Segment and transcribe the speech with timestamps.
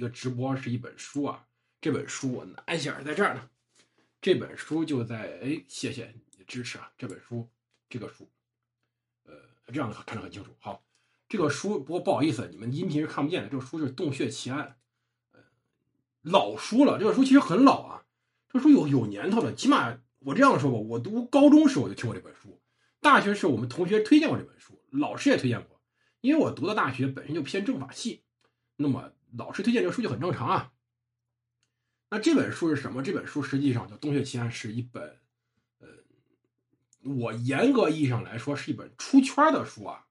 [0.00, 1.46] 一个直播是一本书啊，
[1.78, 3.50] 这本书我拿一下，在这儿呢。
[4.22, 6.90] 这本书就在哎，谢谢你的支持啊！
[6.96, 7.46] 这本书，
[7.90, 8.26] 这个书，
[9.24, 9.34] 呃，
[9.66, 10.52] 这样看得很清楚。
[10.58, 10.82] 好，
[11.28, 13.50] 这个书不过不好意思，你们音频是看不见的。
[13.50, 14.78] 这个书是《洞穴奇案》，
[15.36, 15.40] 呃，
[16.22, 16.98] 老书了。
[16.98, 18.04] 这个书其实很老啊，
[18.48, 19.54] 这书有有年头了。
[19.54, 22.58] 起码我这样说吧，我读高中时候就听过这本书，
[23.00, 25.78] 大学时我们同学推荐过这本书，老师也推荐过。
[26.22, 28.22] 因为我读的大学本身就偏政法系，
[28.76, 30.72] 那么老师推荐这个书就很正常啊。
[32.10, 33.02] 那这本书是什么？
[33.02, 35.18] 这本书实际上叫《洞穴奇案》，是一本，
[35.78, 35.86] 呃，
[37.02, 40.06] 我严格意义上来说是一本出圈的书啊。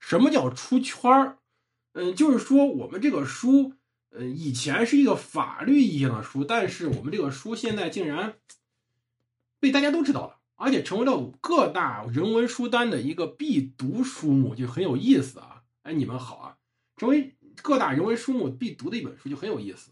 [0.00, 1.36] 什么叫出圈
[1.92, 3.74] 嗯，就是说我们这个书，
[4.10, 8.36] 嗯，以前是一个法律意义上的书，但是我们这个书现在竟然
[9.58, 15.62] 被大家都知道了，而且成为了各大人文书单的一个必读书目，就很有意思啊。
[15.82, 16.58] 哎，你们好啊，
[16.96, 19.90] 成为各大人文书目必读的一本书就很有意思。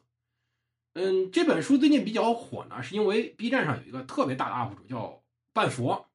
[0.95, 6.07] 嗯，这本书最近比较火呢，是因为 B 站上有一个特别大的 UP 主叫半佛，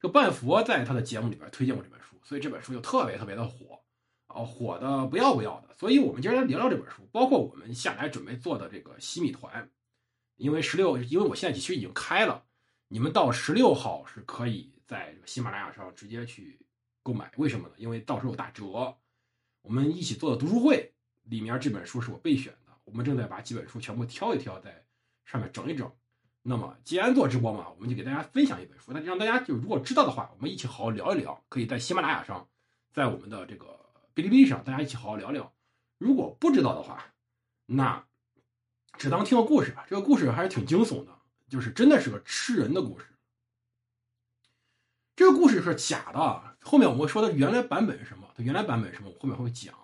[0.00, 3.80] 这半佛在他的节目里边推荐过这本书，所以这本书就特别特别的火，
[4.26, 5.76] 啊，火的不要不要的。
[5.78, 9.70] 所以我们今天聊聊这本书，包括我们下来准备做的这个洗米团，
[10.36, 12.44] 因为十六，因为我现在其实已经开了，
[12.88, 16.58] 你们到十六号是可以在喜马拉雅上直接去
[17.04, 17.74] 购买，为什么呢？
[17.76, 18.96] 因为到时候有打折。
[19.62, 20.92] 我们一起做的读书会
[21.24, 22.72] 里面这本书是我备选的。
[22.84, 24.84] 我们正在把几本书全部挑一挑，在
[25.24, 25.90] 上面整一整。
[26.42, 28.92] 那么，既然做直播嘛，我们就给大家分享一本书。
[28.92, 31.44] 那就让大家就如果知道的话，我们一起好好聊一聊。
[31.48, 32.48] 可以在喜马拉雅上，
[32.90, 33.66] 在我们的这个
[34.14, 35.52] 哔哩哔哩上，大家一起好好聊聊。
[35.98, 37.12] 如果不知道的话，
[37.66, 38.04] 那
[38.98, 39.86] 只当听个故事吧。
[39.88, 41.16] 这个故事还是挺惊悚的，
[41.48, 43.06] 就是真的是个吃人的故事。
[45.14, 46.49] 这个故事是假的。
[46.62, 48.28] 后面我们说的原来版本是什么？
[48.36, 49.10] 它原来版本什么？
[49.10, 49.74] 我后面会讲。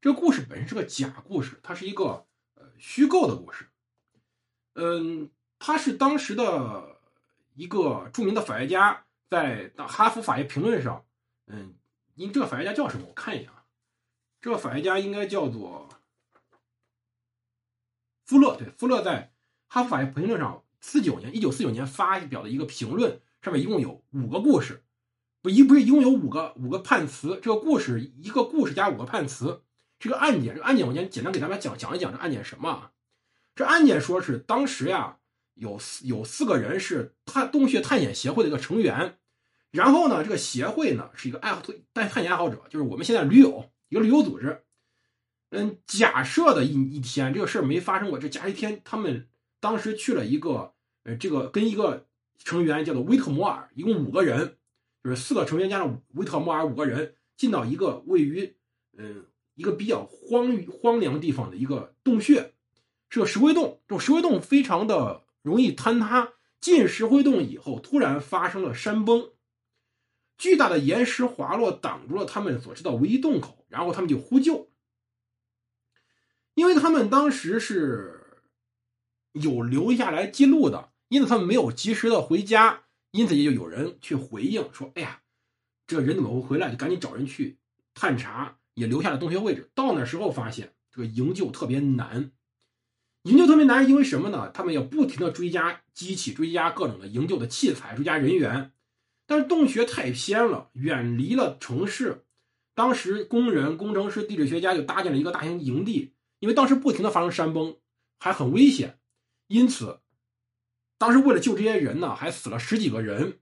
[0.00, 3.68] 这个故事本身是个假故事，它是一个呃虚构的故事。
[4.74, 7.00] 嗯，他是当时的
[7.54, 11.04] 一个著名的法学家，在《哈佛法学评论》上，
[11.46, 11.74] 嗯，
[12.14, 13.06] 您这个法学家叫什么？
[13.08, 13.64] 我看一眼啊，
[14.40, 15.88] 这个法学家应该叫做
[18.26, 18.56] 富勒。
[18.56, 19.32] 对，富勒在
[19.72, 24.82] 《哈佛法学评论》上四九年，一九四九年发表的一个评论，上面一共有五个故事，
[25.44, 27.38] 不一不是一共有五个五个判词。
[27.42, 29.60] 这个故事一个故事加五个判词。
[29.98, 32.10] 这个案件，这个案件我先简单给大家讲讲一讲。
[32.10, 32.92] 这案件什么啊？
[33.54, 35.18] 这案件说是当时呀，
[35.52, 39.18] 有四有四个人是探洞穴探险协会的一个成员，
[39.70, 41.60] 然后呢，这个协会呢是一个爱好
[41.92, 44.62] 探探险爱好者，就是我们现在驴友一个旅游组织。
[45.50, 48.18] 嗯，假设的一一天，这个事儿没发生过。
[48.18, 49.28] 这假一天，他们
[49.60, 50.72] 当时去了一个
[51.02, 52.06] 呃，这个跟一个
[52.38, 54.56] 成员叫做威特摩尔，一共五个人，
[55.04, 58.56] 就是四个成员加上维特摩尔五个人，进到一个位于
[58.96, 59.26] 嗯。
[59.56, 62.54] 一个比较荒荒凉地方的一个洞穴，
[63.08, 63.80] 是个石灰洞。
[63.86, 66.32] 这种石灰洞非常的容易坍塌。
[66.60, 69.30] 进石灰洞以后，突然发生了山崩，
[70.36, 73.64] 巨大的岩石滑落挡住了他们所知道唯一洞口。
[73.68, 74.72] 然后他们就呼救，
[76.54, 78.42] 因为他们当时是
[79.30, 82.83] 有留下来记录的，因此他们没有及时的回家，
[83.14, 85.20] 因此也就有人去回应说：“哎呀，
[85.86, 86.68] 这人怎么会回来？
[86.68, 87.56] 就赶紧找人去
[87.94, 89.70] 探查。”也留下了洞穴位置。
[89.72, 92.32] 到那时候发现这个营救特别难，
[93.22, 94.50] 营救特别难，因为什么呢？
[94.50, 98.72] 他们要不停的追加机器，追加各种的营救的器材，追加人员。
[99.26, 102.24] 但是洞穴太偏了，远离了城市。
[102.74, 107.76] 当时工人、工程师、地质学家就搭建了一个大型营地，因为当时不停的发生山崩，
[108.18, 108.98] 还很危险，
[109.46, 110.00] 因此
[110.98, 113.40] 当时为了救这些人呢，还死了十几个人。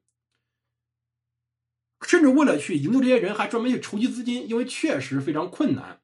[2.04, 6.00] 甚至为了去营救这些人，还专门去筹集资金，因为确实非常困难。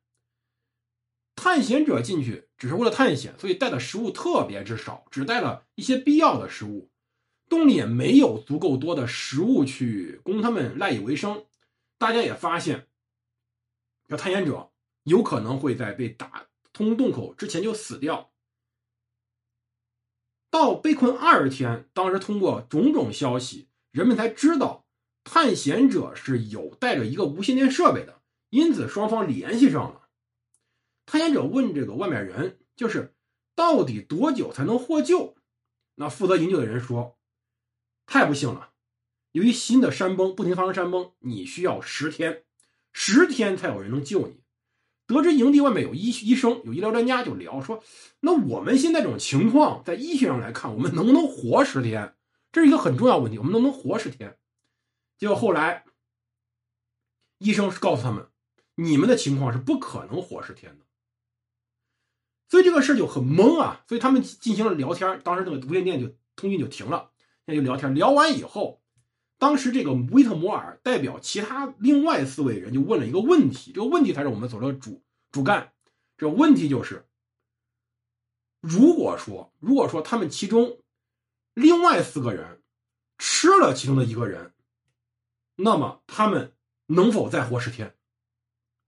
[1.35, 6.91] 探险者进去只是为了探险，所以带的食物特别之少，只带了一些必要的食物。
[7.49, 11.47] 洞里也没有足够多的食物去供他们赖以为生。
[11.97, 12.87] 大家也发现，
[14.07, 14.71] 这探险者
[15.03, 18.31] 有可能会在被打通洞口之前就死掉。
[20.51, 24.85] 到被困二十天，当时通过种种消息，人们才知道。
[25.31, 30.09] 探险者是有带着一个无线电设备的，因此双方联系上了。
[31.05, 33.15] 探险者问这个外面人，就是
[33.55, 35.37] 到底多久才能获救？
[35.97, 37.19] 那负责营救的人说
[38.07, 38.71] ：“太不幸了，
[39.33, 42.45] 由于新的山崩不停发生山崩，你需要十天，
[42.95, 44.41] 十天才有人能救你。”
[45.09, 47.83] 得知营地外面有医医生、有医疗专家，就聊说
[48.21, 52.15] ：“那我们现在这种情况，在医学上来看，我们能不能活十天？
[52.53, 54.37] 这是一个很重要问题，我们能不能活十天？”
[55.17, 55.85] 结果后来，
[57.39, 58.29] 医生告诉他们，
[58.77, 60.85] 你们的情况是不可能活十天的。
[62.49, 63.83] 所以这个事就很懵啊。
[63.89, 67.11] 所以他们进行了聊天，当时这个无线电就通讯就停了，
[67.47, 67.95] 那就聊天。
[67.95, 68.83] 聊完以后，
[69.39, 75.01] 当时这个威特摩尔代表其他另外四位人就问了一个问题，这个问题才是我们所说的主
[75.31, 75.73] 主干。
[76.17, 77.07] 这问题就是，
[78.61, 80.79] 如果说如果说他们其中
[81.55, 82.61] 另外四个人
[83.17, 84.53] 吃了其中的一个人，
[85.55, 86.53] 那么他们
[86.87, 87.95] 能否再活十天？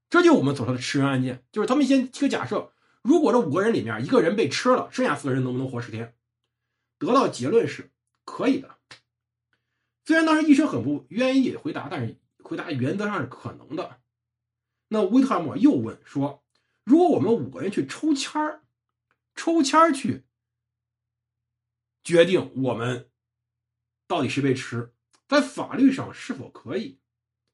[0.09, 2.73] 这就我们所说的吃人案件，就是他们先提个假设，
[3.03, 6.17] 如果这五个人里面一个人被吃了，剩下四个人能不能活十天？
[6.99, 7.93] 得到结论是
[8.25, 8.80] 可以的。
[10.11, 14.01] 虽然当时医生很不愿意回答，但是回答原则上是可能的。
[14.89, 16.43] 那威特莫又问说
[16.83, 18.65] ：“如果我们五个人去抽签儿，
[19.37, 20.25] 抽签儿去
[22.03, 23.09] 决定我们
[24.09, 24.93] 到底谁被吃，
[25.29, 26.99] 在法律上是否可以？”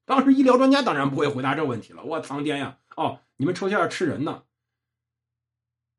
[0.05, 2.03] 当时医疗专家当然不会回答这问题了。
[2.03, 2.79] 我苍天呀！
[2.95, 4.45] 哦，你们抽签要吃人呢？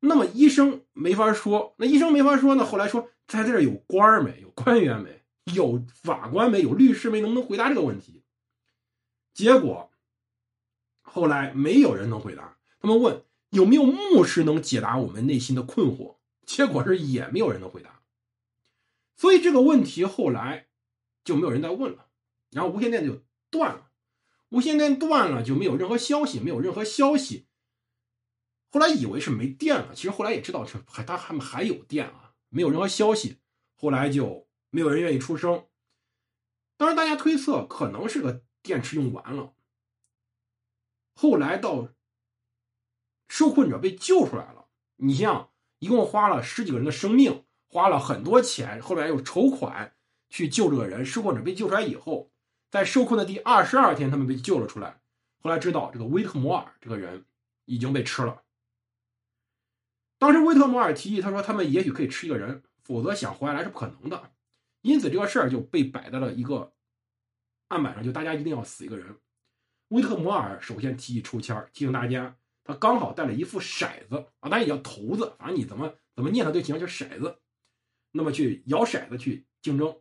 [0.00, 2.66] 那么医生没法说，那医生没法说呢。
[2.66, 4.40] 后来说，在这儿有官儿没？
[4.40, 5.17] 有官员没？
[5.54, 6.62] 有法官没？
[6.62, 7.20] 有律师没？
[7.20, 8.22] 能不能回答这个问题？
[9.34, 9.90] 结果
[11.00, 12.58] 后来没有人能回答。
[12.80, 16.16] 他们问有没有牧师能解答我们内心的困惑？
[16.44, 18.00] 结果是也没有人能回答。
[19.16, 20.68] 所以这个问题后来
[21.24, 22.06] 就没有人再问了，
[22.50, 23.90] 然后无线电就断了。
[24.50, 27.46] 无线电断了，就没有任何消息，没有任何消息。
[28.70, 33.38] 后来以为是没电了，其实后来也知道是还他还还有电啊，没有任何消息。
[33.74, 35.66] 后来就没有人愿意出声。
[36.76, 39.54] 当然，大家推测可能是个电池用完了。
[41.14, 41.88] 后来到
[43.28, 49.96] 受困者被救出来了，你像一共花了十几个人的生命，花了很多钱，后来又筹款
[50.28, 51.04] 去救这个人。
[51.04, 52.30] 受困者被救出来以后。
[52.70, 55.00] 在受困的第二十二天，他们被救了出来。
[55.40, 57.24] 后来知道这个威特摩尔这个人
[57.64, 58.42] 已经被吃了。
[60.18, 64.32] 当时威特摩尔提议，他说他们也许可以吃一个人，否则想活下来是不可能的。
[64.88, 66.72] 因此这个事儿就被摆在了一个
[67.68, 69.14] 案板上，就大家一定要死一个人。
[69.88, 77.38] 威特摩尔首先提议抽签提醒大家，他刚好带了一副骰子啊，当然也叫骰子，反正你怎么怎么念它都行，就是骰子。
[78.12, 80.00] 那么去摇骰子去竞争。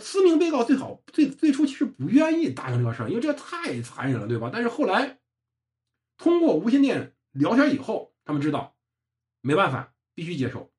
[0.00, 4.48] 四名被告最好最最初其实不愿意答应这个事儿，因为这太残忍了，对吧？
[4.50, 5.20] 但是后来
[6.16, 8.74] 通过无线电聊天以后，他们知道
[9.42, 10.72] 没办法，必须接受。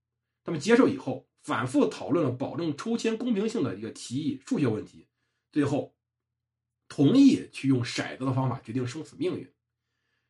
[0.44, 5.08] 他们接受以后，反复讨论了保证抽签公平性的一个提议，数学问题，
[5.52, 5.94] 最后
[6.88, 9.52] 同意去用骰子的方法决定生死命运。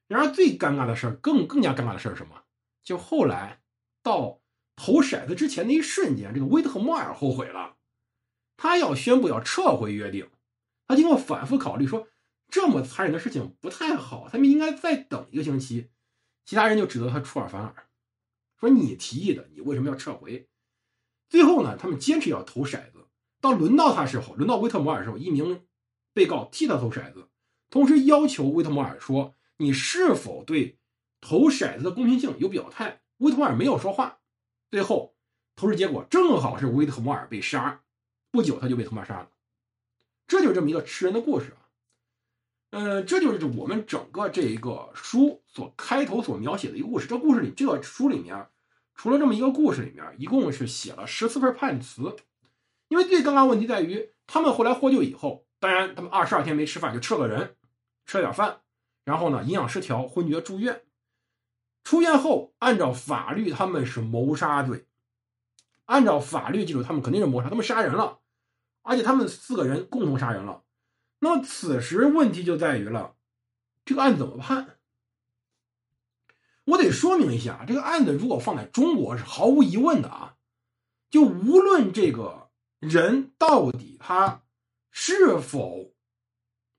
[0.08, 2.44] 然而最尴尬的事儿，更更加尴尬的事儿是什么？
[2.84, 3.62] 就后来
[4.02, 4.42] 到
[4.76, 7.78] 投骰子之前那一瞬间，这个威特和莫尔后悔了。
[8.58, 10.30] 他要宣布要撤回约定，
[10.88, 12.08] 他经过反复考虑说，
[12.50, 15.90] 这么残忍的事情不太好，他们应该再等一个星期。
[16.46, 17.88] 其他人就指责他出尔反尔，
[18.60, 20.48] 说你提议的，你为什么要撤回？
[21.34, 23.08] 最后呢，他们坚持要投骰子。
[23.42, 25.66] 到轮到他时候，轮到威特摩尔时候，一名
[26.14, 27.28] 被告替他投骰子，
[27.72, 30.78] 同时要求威特摩尔说，你是否对
[31.22, 33.02] 投骰子的公平性有表态？
[33.18, 34.20] 威特摩尔没有说话。
[34.70, 35.16] 最后
[35.56, 37.82] 投掷结果正好是威特摩尔被杀。
[38.30, 39.30] 不久，他就被他妈杀了，
[40.28, 41.66] 这就是这么一个吃人的故事啊。
[42.70, 47.08] 嗯，这就是我们整个这一个书所开头所描写的一个故事。
[47.08, 48.48] 这故事里，这个书里面，
[48.96, 52.16] 除了这么一个故事里面，一共是写了十四份判词。
[52.90, 57.56] 因为最尴尬问题在于，他们后来获救以后，当然他们二十二天没吃饭，就吃了个人，
[58.06, 58.62] 吃了点饭，
[59.04, 60.84] 然后呢，营养失调，昏厥住院。
[61.84, 64.86] 出院后，按照法律，他们是谋杀罪。
[65.86, 68.20] 按照法律，记住，他们肯定是谋杀，他们杀人了。
[68.84, 70.64] 而且他们四个人共同杀人了，
[71.20, 73.16] 那么此时问题就在于了，
[73.86, 74.78] 这个案怎么判？
[76.66, 80.36] 我得说明一下，这个案子如果放在中国是毫无疑问的啊，
[81.10, 84.44] 就无论这个人到底他
[84.92, 85.92] 是否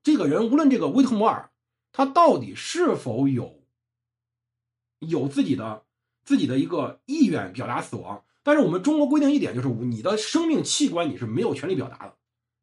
[0.02, 1.50] 这个人，无论这个威特摩尔
[1.92, 3.62] 他到底是否有
[5.00, 5.84] 有自己的
[6.24, 8.24] 自己的一个意愿表达死亡。
[8.42, 12.14] 但是我们中国规定一点，就是你的生命器官你是没有权利表达的，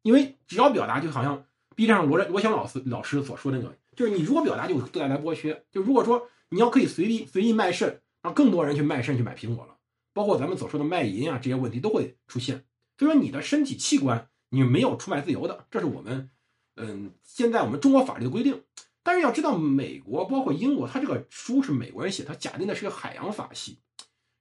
[0.02, 5.64] 因为只要表达，就好像 B 站上罗罗翔老师老师所说那个，就是你如果表达就带来剥削。
[5.72, 9.78] 就如果说你要可以随意随意卖肾，让更多人去卖肾去买苹果了，
[10.12, 12.66] 包括咱们所说的卖淫啊这些问题都会出现。
[12.98, 16.30] 所以说你的身体器官你没有出卖自由的，这是我们
[16.76, 18.62] 嗯现在我们中国法律的规定。
[19.02, 23.78] 但是要知道，美国包括英国，它这个书是美国人写，它假定的是个海洋法系。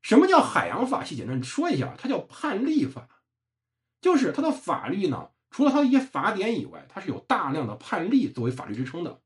[0.01, 1.15] 什么叫海洋法系？
[1.15, 3.07] 简单说一下，它叫判例法，
[4.01, 9.21] 就是它的法律呢，除了它的一些法典以外，它是有大量的判例作为法律支撑的。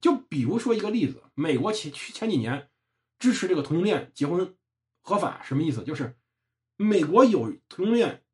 [0.00, 2.70] 就比如说一个例子，美国前前几年
[3.18, 4.56] 支持这个同性恋结婚
[5.02, 5.84] 合法，什么意思？
[5.84, 6.18] 就是
[6.76, 8.24] 美国有同性恋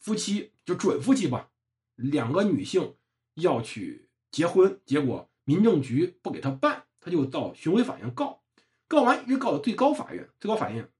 [0.00, 1.50] 夫妻，就准夫妻吧，
[1.96, 2.96] 两个女性
[3.34, 8.42] 要去结婚，结果民政局不给他办，他就到巡回法院告，
[8.88, 10.90] 告完一直告到最高法院，最高法院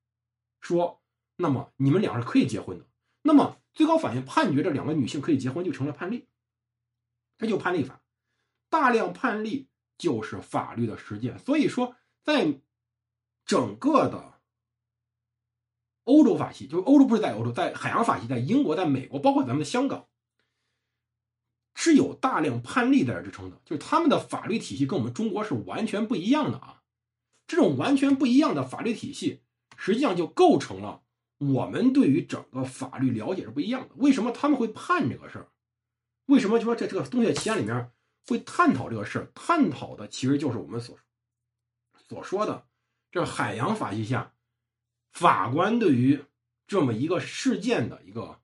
[0.61, 1.02] 说，
[1.37, 2.87] 那么你们俩是可以结婚的，
[3.23, 6.28] 那么最高法院判决这两个女性可以结婚，就成了判例，
[7.38, 8.02] 这就判例法，
[8.69, 9.69] 大量判例
[10.02, 12.61] 就是法律的实践，所以说在。
[13.44, 14.35] 整个的
[16.04, 20.06] 欧洲法系，就是欧洲不是在欧洲，在海洋法系，在英国，在美国，包括咱们的香港，
[21.75, 23.61] 是有大量判例在这支撑的。
[23.64, 26.85] 就是他们的法律体系跟我们中国是完全不一样的啊！
[27.49, 29.42] 这种完全不一样的法律体系，
[29.76, 31.02] 实际上就构成了
[31.38, 33.97] 我们对于整个法律了解是不一样的。
[33.97, 35.49] 为什么他们会判这个事儿？
[36.26, 37.90] 为什么就说这这个东西起案里面
[38.26, 39.31] 会探讨这个事？
[39.35, 40.99] 探讨的其实就是我们所
[42.09, 42.67] 所说的。
[43.11, 44.33] 这海洋法系下，
[45.11, 46.25] 法官对于
[46.67, 48.41] 这么一个事件的一个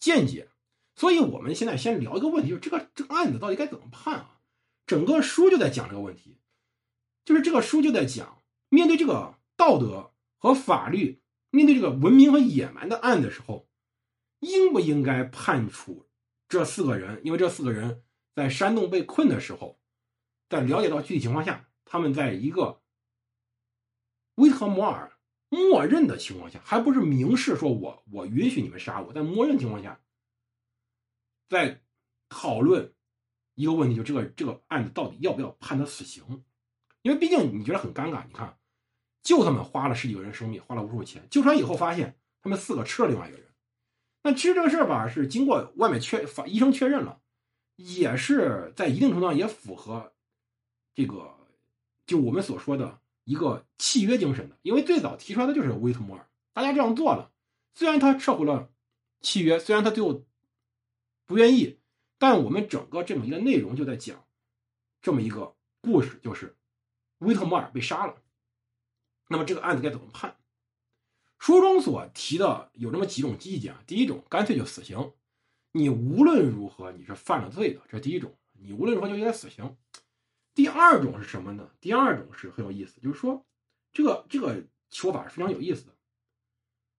[0.00, 0.48] 见解，
[0.96, 4.40] 所以我们现在先聊一个问题，就是这个这个案子到底该怎么判啊？
[4.84, 6.38] 整个书就在讲这个问题，
[7.24, 13.68] 就是这个书就在讲，面对这个道德和法律，面对这个文明和野蛮的案的时候，
[14.40, 16.08] 应不应该判处
[16.48, 17.20] 这四个人？
[17.22, 18.02] 因为这四个人
[18.38, 19.80] 在山洞被困的时候，
[20.48, 22.80] 在了解到具体情况下，他们在一个。
[24.36, 25.18] 威特摩尔
[25.48, 30.00] 默认的情况下，还不是明示说我我允许你们杀我，在默认情况下，
[31.48, 31.82] 在
[32.28, 32.94] 讨论
[33.56, 36.44] 一个问题，就这个这个案子到底要不要判他死刑？
[37.02, 38.56] 因为毕竟你觉得很尴尬，你看，
[39.24, 43.48] 救他们花了十几个人生命，花了无数钱，救出来以后发现他们四个吃了另外一个人。
[44.22, 47.20] 那其实这个事儿吧，是经过外面确法医生确认了，
[47.78, 50.12] 也是在一定程度上也符合
[50.94, 51.34] 这个
[52.06, 53.00] 就我们所说的。
[53.24, 57.30] 一个契约精神的，因为最早提出来的就是威特摩尔，大家这样做了，
[57.74, 58.70] 虽然他撤回了
[59.20, 60.24] 契约，虽然他最后
[61.26, 61.78] 不愿意，
[62.16, 64.24] 但我们整个这么一个内容就在讲
[65.02, 66.56] 这么一个故事，就是
[67.18, 68.16] 威特摩尔被杀了，
[69.28, 70.34] 那么这个案子该怎么判？
[71.38, 75.12] 书中所提的有这么几种意见啊，第一种干脆就死刑，
[75.72, 79.76] 你无论如何你是犯了罪的，这是第一种，你无论如何就应该死刑。
[80.54, 81.70] 第二种是什么呢？
[81.80, 83.46] 第二种是很有意思，就是说，
[83.92, 85.94] 这个这个说法是非常有意思的，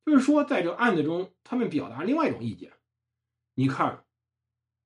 [0.05, 2.71] 就是说，在这个案子中，他们表达另外一种意见。
[3.55, 4.05] 你看，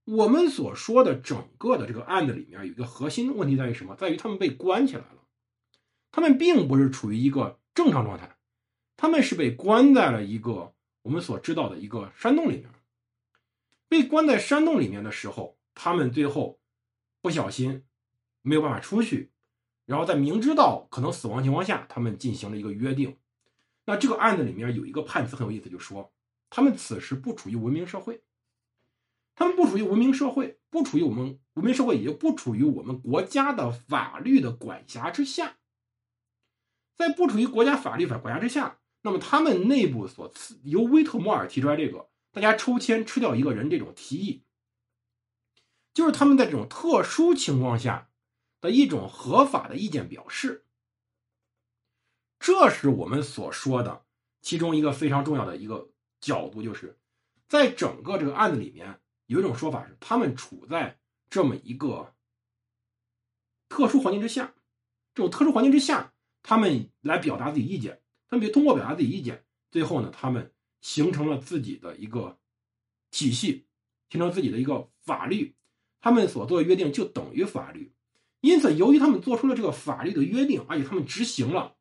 [0.05, 3.95] 我们所说的整个的这个案子里面，有一个核心问题在于什么？
[3.95, 5.27] 在于他们被关起来了，
[6.11, 8.37] 他们并不是处于一个正常状态，
[8.97, 10.73] 他们是被关在了一个
[11.03, 12.69] 我们所知道的一个山洞里面。
[13.93, 16.59] 被关在山洞里面的时候，他们最后
[17.21, 17.83] 不小心。
[18.45, 19.31] 没有办法出去，
[19.85, 23.15] 然后在明知道可能死亡情况下，他们进行了一个约定。
[23.85, 26.11] 那这个案子里面有一个判词很有意思，就说
[26.49, 28.21] 他们此时不处于文明社会，
[29.33, 35.55] 他们不处于文明社会，不处于我们文明社会，也就不处于我们国家的法律的管辖之下。
[36.97, 40.29] 在不处于国家法律法管辖之下，那么他们内部所
[40.63, 44.43] 由威特摩尔提出来这个大家抽签吃掉一个人这种提议，
[45.93, 48.09] 就是他们在这种特殊情况下。
[48.63, 50.63] 的一种合法的意见表示，
[52.39, 54.05] 这是我们所说的
[54.39, 56.97] 其中一个非常重要的一个角度，就是
[57.49, 60.97] 在整个这个案子里面，有一种说法是他们处在
[61.29, 62.15] 这么一个
[63.67, 64.55] 特殊环境之下，
[65.13, 70.52] 这种特殊环境之下，他们来表达自己意见，他们通过表达自己意见，最后呢，他们
[70.83, 72.37] 形成了自己的一个
[73.09, 73.65] 体系，
[74.09, 75.55] 形成自己的一个法律，
[76.01, 77.93] 他们所做的约定就等于法律。
[78.41, 81.77] 因此，由于他们做出了这个法律的约定，而且他们执行了，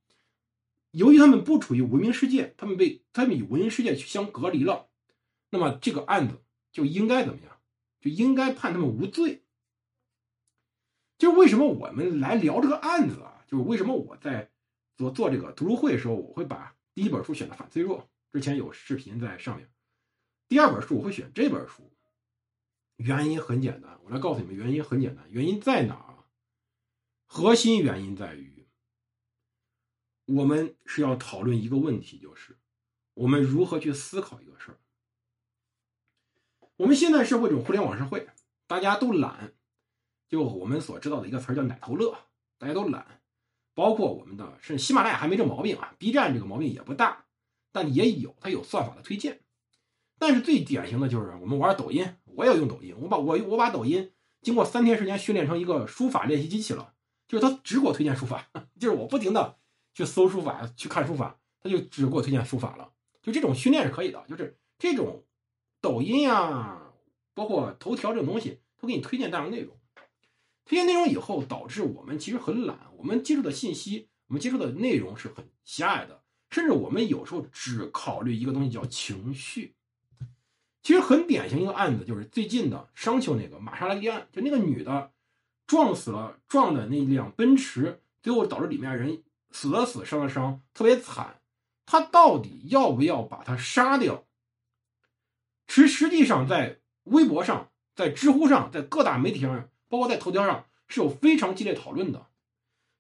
[0.93, 4.89] 由于他们不处于文明世界，他们被他们与文明世界去相隔离了，
[5.51, 6.41] 那么这个案子
[6.71, 7.59] 就应该怎么样？
[8.01, 9.43] 就应该判他们无罪。
[11.19, 13.45] 就是为什么我们来聊这个案子啊？
[13.49, 14.51] 就是为什么我在
[14.97, 19.71] 做做这个读书会的时候，我会把第一本书选的反脆弱，之前有视频在上面。
[20.49, 21.95] 第二本书我会选这本书，
[22.97, 26.25] 原因很简单，我来告诉你们，原因很简单，原因在哪儿？
[27.27, 28.67] 核心原因在于，
[30.27, 32.59] 我们是要讨论一个问题，就是
[33.15, 34.79] 我们如何去思考一个事儿。
[36.77, 38.29] 我们现在社会这种互联网社会，
[38.67, 39.55] 大家都懒，
[40.29, 42.17] 就我们所知道的一个词叫“奶头乐”，
[42.59, 43.21] 大家都懒。
[43.75, 47.22] 包括我们的，甚至喜马拉雅还没这毛病啊，B 站这个毛病也不大，
[47.73, 49.41] 但也有，它有算法的推荐。
[50.19, 56.95] 但是最典型的就是我们玩抖音，我也用抖音，我把我我把抖音经过三天时间训练成一个书法练习机器了。
[57.27, 58.47] 就是他只给我推荐书法，
[58.79, 59.57] 就是我不停的
[59.95, 62.93] 去搜书法，去看书法，他就只给我推荐书法了。
[63.23, 65.25] 就这种训练是可以的，就是这种
[65.81, 66.93] 抖音呀，
[67.33, 69.75] 包括头条这种东西，都给你推荐大量内容。
[70.65, 76.22] 推荐内容以后，导致我们其实很懒，我们接触的信息，我们接触的内容是很狭隘的，
[76.53, 79.75] 甚至我们有时候只考虑一个东西叫情绪。
[80.83, 85.13] 其实很典型一个案子，就是最近的商丘那个玛莎拉蒂案，就那个女的
[85.67, 91.41] 撞死了撞的那辆奔驰，最后导致里面人死的死，伤的伤，特别惨。
[91.87, 94.25] 他到底要不要把他杀掉？
[95.67, 102.27] 其实实际上在微博上、在知乎上、在各大媒体上，包括在头条上，是有非常激烈讨论的。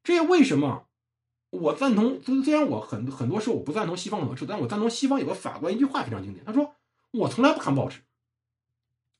[0.02, 0.86] 这也为什么
[1.52, 2.20] 我赞同？
[2.44, 6.74] 虽然我很很多时候我不赞同西方的模式，但我赞同西方有个法官一句话非常经典，他说。
[7.14, 8.00] 我从来不看报纸，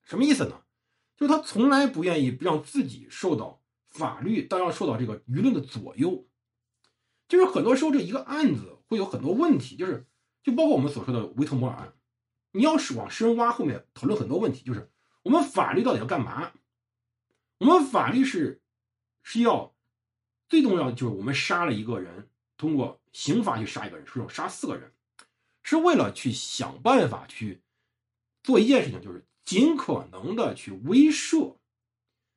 [0.00, 0.62] 什么意思呢？
[1.14, 3.60] 就是他从来不愿意让自己受到
[3.90, 6.26] 法律，当然受到这个舆论的左右。
[7.28, 10.06] 就是很多时候这一个案子会有很多问题，就是
[10.42, 11.92] 就包括我们所说的维特摩尔案，
[12.52, 14.90] 你要是往深挖，后面讨论很多问题，就是
[15.22, 16.52] 我们法律到底要干嘛？
[17.58, 18.62] 我们法律是
[19.22, 19.71] 是要
[20.52, 22.28] 最重要的就是我们杀了一个人，
[22.59, 24.92] 通过刑罚去杀一个人，是要杀四个人，
[25.62, 27.62] 是为了去想办法去。
[28.42, 31.56] 做一件事情，就是尽可能的去威慑，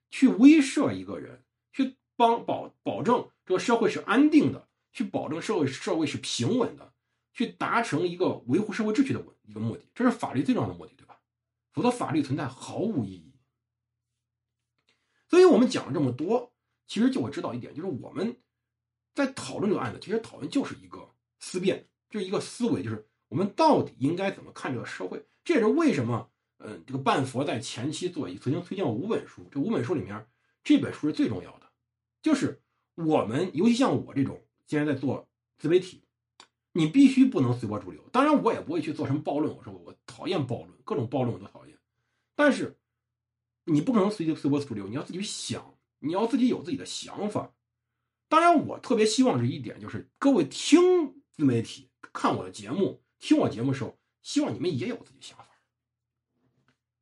[0.09, 1.43] 去威慑一个人，
[1.73, 6.93] 去帮保保证这个社会是安定的，去保证社会社会是平稳的，
[7.33, 11.19] 去达成一个维护社会秩序的一个目的，这是法律最重要的目的，对吧？
[11.73, 13.33] 否则法律存在毫无意义。
[15.27, 16.54] 所以我们讲了这么多，
[16.87, 18.37] 其实就会知道一点，就是我们
[19.13, 25.25] 在讨论这个案子，其实讨论就是一个思辨，就是一个思维，就是我们到底应该怎么看这个社会。
[25.43, 30.27] 这也是为什么，嗯，这个半佛在前期做曾经推荐过五本书，这五本书里面，
[30.63, 31.71] 这本书是最重要的，
[32.21, 32.61] 就是
[32.95, 35.27] 我们，尤其像我这种现在在做
[35.57, 36.03] 自媒体，
[36.71, 38.01] 你必须不能随波逐流。
[38.11, 41.77] 当然，我也不会去做什么暴论，我说我讨厌暴论，各种暴论我都讨厌。
[42.35, 42.77] 但是，
[43.65, 47.53] 你不可能随随波逐流，你要自己想，你要自己有自己的想法。
[48.27, 50.81] 当然，我特别希望是一点，就是各位听
[51.31, 53.97] 自媒体、看我的节目、听我节目的时候。
[54.21, 55.47] 希望你们也有自己想法，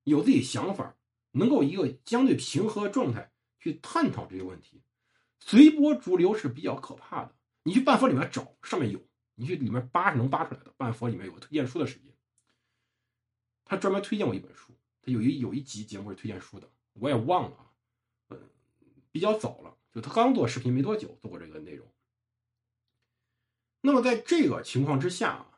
[0.03, 0.97] 有自己想法，
[1.31, 4.83] 能够一个相对平和的状态去探讨这些问题。
[5.39, 7.33] 随波逐流是比较可怕的。
[7.63, 8.99] 你去半佛里面找，上面有；
[9.35, 10.73] 你去里面扒是能扒出来的。
[10.75, 12.13] 半佛里面有个推荐书的时间，
[13.63, 17.71] 他专门推荐过一本书，他有一有一集节目是推荐书的，我也忘了啊，
[19.13, 21.87] 比较早了，就他刚做视频没多久做过这个内容。
[23.79, 25.49] 那么在这个情况之下啊。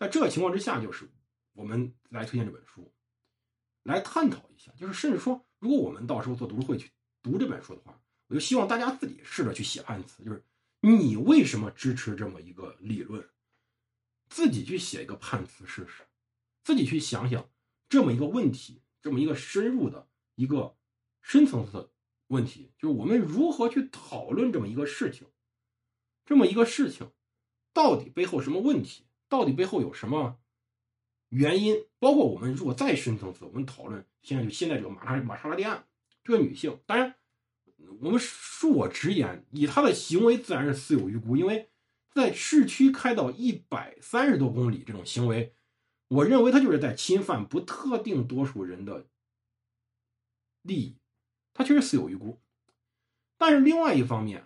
[0.00, 1.10] 在这个情况之下，就是
[1.54, 2.92] 我们来推荐这本书，
[3.82, 4.70] 来探讨一下。
[4.76, 10.40] 就是甚至说，如果我们到时候做读书会去读这本书的话，我就希望大家自己试着去写判词，就是
[10.82, 13.28] 你为什么支持这么一个理论，
[14.28, 16.06] 自己去写一个判词试试，
[16.62, 17.50] 自己去想想
[17.88, 20.06] 这么一个问题，这么一个深入的
[20.36, 20.76] 一个
[21.22, 21.90] 深层次的
[22.28, 25.26] 问题，就是我们如何去讨论这么一个事情，
[26.24, 27.10] 这么一个事情
[27.72, 29.04] 到底背后什么问题？
[29.28, 30.38] 到底背后有什么
[31.28, 31.84] 原因？
[31.98, 35.86] 包括我们如果再深层次，我们讨论现在就现在这个玛莎玛莎拉蒂案
[36.24, 37.14] 这个女性，当然
[38.00, 41.68] 我们恕我直言，以她的行为自然是死有余辜，因为
[42.10, 45.54] 在市区开到一百三十多公里这种行为，
[46.08, 49.06] 我认为她就是在侵犯不特定多数人的
[50.62, 50.96] 利益，
[51.58, 52.38] 她确实死有余辜。
[53.36, 54.44] 但是另外一方面，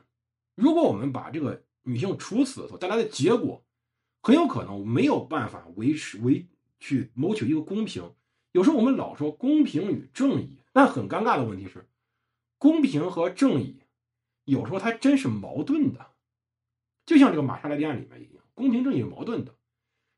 [0.55, 3.63] 如果我们把这个女性处死所带来的结果，
[4.23, 6.47] 很有可能没有办法维持维
[6.81, 8.15] 去谋取一个公平。
[8.53, 11.87] 有时候我们老说公平与正义，但很尴尬的问题是，
[12.57, 13.83] 公平和正义
[14.45, 16.13] 有时候它真是矛盾的。
[17.05, 19.55] 就像这个玛莎拉蒂案里面一样，公平正义是矛盾的。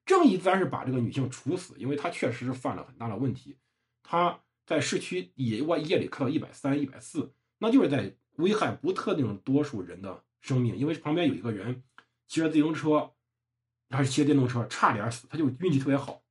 [0.07, 3.57] 正义自然是把这个女性处死，因为她确实是犯了很大的问题。
[4.05, 11.83] 她在市区野外夜里看到一百三、一百四，那就是在危害不特定多数人的生命，因为旁边有一个人
[12.27, 13.11] 骑着自行车。
[13.91, 16.25] 还是骑着电动车，差点死，他就运气特别好。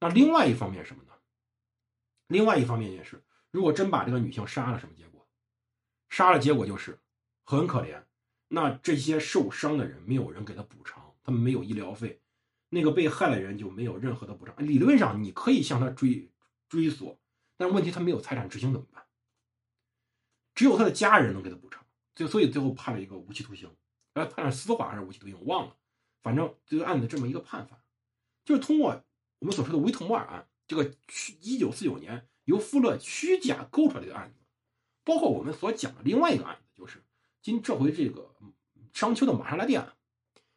[0.00, 1.12] 那另外一方面什么呢？
[2.26, 5.28] 另外一方面也是，如果真把这个女性杀了，什么结果？
[6.08, 6.98] 杀了结果就是
[7.44, 8.02] 很可怜。
[8.48, 12.20] 那这些受伤的人没有人给他补偿，他们没有医疗费，
[12.70, 14.54] 那个被害的人就没有任何的补偿。
[14.66, 16.28] 理论上你可以向他追
[16.68, 17.20] 追索，
[17.56, 19.04] 但是问题他没有财产执行怎么办？
[20.54, 21.84] 只有他的家人能给他补偿。
[22.14, 23.70] 就所以最后判了一个无期徒刑，
[24.14, 25.76] 呃，判了司法还是无期徒刑，我忘了。
[26.22, 27.84] 反正这个案子这么一个判法，
[28.42, 29.04] 就是通过
[29.38, 30.94] 我们所说的维特摩尔案，这个
[31.42, 34.40] 一九四九年由富勒虚假勾出来的案子，
[35.04, 37.04] 包括我们所讲的另外一个案子，就是
[37.42, 38.34] 今这回这个
[38.94, 39.94] 商丘的玛莎拉蒂案，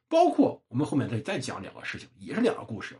[0.07, 2.97] 包括我们后面再再讲两个事情，也是两个故事。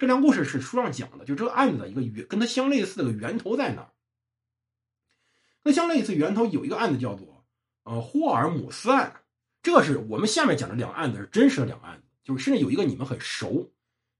[0.00, 3.92] 这两故事是书上讲的，就这个案子一个源，跟它相类似的源头在哪儿？
[5.62, 7.44] 那相类似源头有一个案子叫做
[7.84, 9.22] 呃霍尔姆斯案，
[9.62, 13.70] 这是我们下面讲的两个案子是真实的两个案子，就是甚至有一个你们很熟，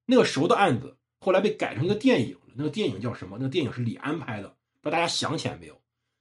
[0.05, 3.39] 那个熟的案子后来被改成一个电影，那个电影叫什么？
[3.39, 4.49] 那个电影是李安拍的，
[4.83, 5.81] 不知道大家想起来没有？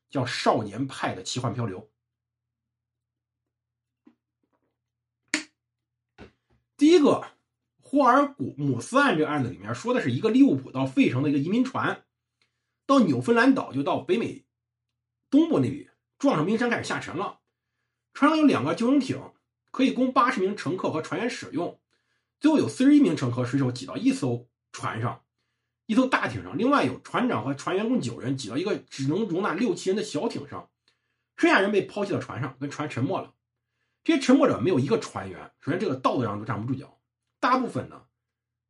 [0.10, 1.89] 叫《少年派的奇幻漂流》。
[6.78, 7.28] 第一个。
[7.91, 12.04] 霍尔古姆斯案这个案子里面说的是一个利物浦到费城的一个移民船，
[12.86, 14.45] 到纽芬兰岛就到北美
[15.32, 17.39] 东部那里撞上冰山开始下沉了。
[18.13, 19.19] 船上有两个救生艇，
[19.71, 21.80] 可以供八十名乘客和船员使用。
[22.39, 25.23] 最后有四十一名乘客水手挤到一艘船上，
[25.88, 30.69] 一艘大艇上，另外有船长和船员共九人挤到一个只能容纳六七人的小艇上，
[31.38, 33.34] 剩下人被抛弃到船上，跟船沉没了。
[34.04, 36.99] 这些沉没者没有一个船员，首先这个道德上都站不住脚。
[37.39, 38.04] 大部分呢，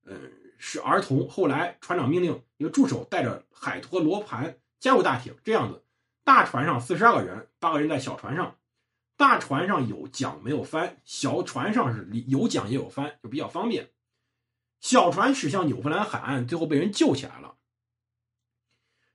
[0.05, 1.27] 嗯，是儿童。
[1.27, 5.83] 后来船长命令一个助手带着海托罗盘加入大艇，这样子，
[6.23, 8.55] 大船上四十二个人，八个人在小船上。
[9.17, 13.91] 大船上有桨没有帆，小船上是有桨也有帆，就比较方便。
[14.79, 17.57] 小船驶向纽芬兰海岸，最后被人救起来了。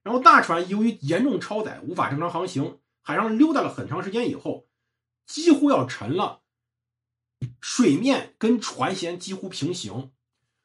[0.02, 4.68] 然后大船由于严重超载，无法正常航行，海上溜达了很长时间以后，
[5.24, 6.42] 几乎要沉了。
[7.60, 10.10] 水面跟船舷几乎平行，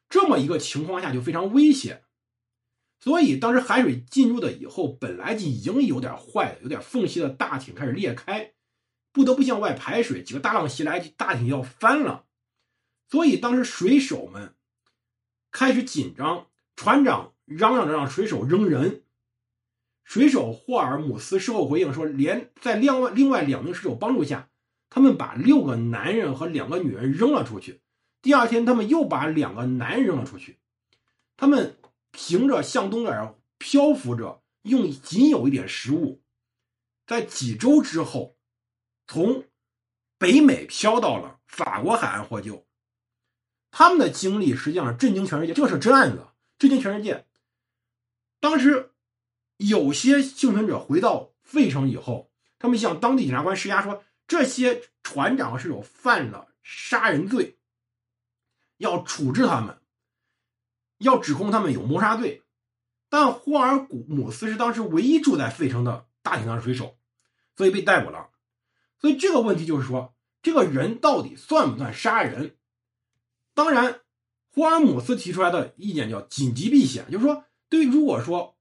[0.08, 2.04] 这么一个情况下就非常危险。
[3.00, 8.52] 所以当时海水进入的以后，本来就已经有点坏了、有点缝隙的大艇开始裂开，
[9.10, 10.22] 不得不向外排水。
[10.22, 12.26] 几个大浪袭来，大艇要翻了。
[13.08, 14.54] 所以当时水手们
[15.50, 19.02] 开始紧张，船长嚷嚷着让水手扔人。
[20.04, 24.49] 水手霍尔姆斯事后回应说，连在另外另外两名水手帮助下。
[24.90, 27.80] 他们把六个男人和两个女人扔了出去。
[28.20, 30.58] 第二天，他们又把两个男人扔了出去。
[31.36, 31.78] 他们
[32.10, 36.20] 凭着向东而漂浮着，用仅有一点食物，
[37.06, 38.36] 在几周之后，
[39.06, 39.44] 从
[40.18, 42.66] 北美漂到了法国海岸获救。
[43.70, 46.26] 他们的经历实际上震惊全世界，这是真案子，
[46.58, 47.24] 震惊全世界。
[48.40, 48.90] 当时
[49.56, 54.02] 有些幸存者回到费城以后，他们向当地检察官施压说。
[54.30, 57.58] 这些船长是有犯了杀人罪，
[58.76, 59.80] 要处置他们，
[60.98, 62.44] 要指控他们有谋杀罪。
[63.08, 66.96] 但霍尔古姆斯是当时唯一住在费城的大型水手，
[67.56, 68.30] 所以被逮捕了。
[69.00, 72.56] 所以这个问题就是说，这个人到底算不算杀人？
[73.52, 74.02] 当然，
[74.52, 78.56] 霍尔姆斯提出来的意见叫紧急避险，就是说，对如果说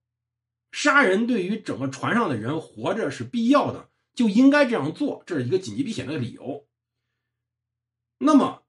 [0.71, 3.87] 杀人对于整个船上的人活着是必要的。
[4.19, 6.67] 就应该这样做，这是一个紧急避险的理由。
[8.17, 8.63] 那么，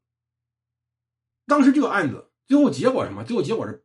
[1.45, 3.25] 当时这个案子最后结果什么？
[3.25, 3.85] 最后结果是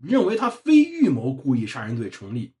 [0.00, 2.54] 认为他非预谋故意杀人罪成立，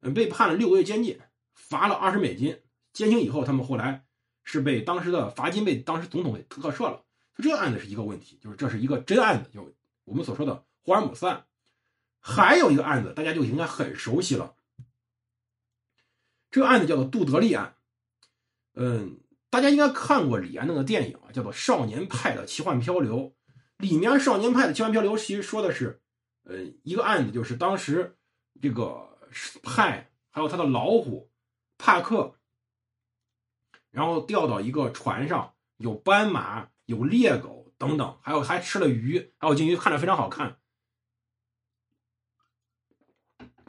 [0.00, 1.20] 嗯，被判了六个月监禁，
[1.52, 2.62] 罚了二十美金。
[2.94, 4.06] 监刑以后，他们后来
[4.42, 7.04] 是被当时的罚金被当时总统给特赦了。
[7.36, 9.70] 就这个案子是一个问题，就是这是一个真案子，就
[10.04, 11.44] 我们所说的霍尔姆斯案。
[12.20, 14.56] 还有一个案子，大家就应该很熟悉了。
[16.50, 17.76] 这个案子叫做杜德利案，
[18.74, 23.18] 嗯，大家应该看过李安那个电影啊，叫做《少年派的奇幻漂流》。
[23.76, 26.02] 里面《少年派的奇幻漂流》其实说的是，
[26.44, 28.16] 呃，一个案子，就是当时
[28.60, 29.16] 这个
[29.62, 31.30] 派还有他的老虎
[31.78, 32.34] 帕克，
[33.90, 40.59] 然后掉到一个船上，有斑马，有猎狗等等，还有还吃了鱼，还有鲸鱼，看着非常好看。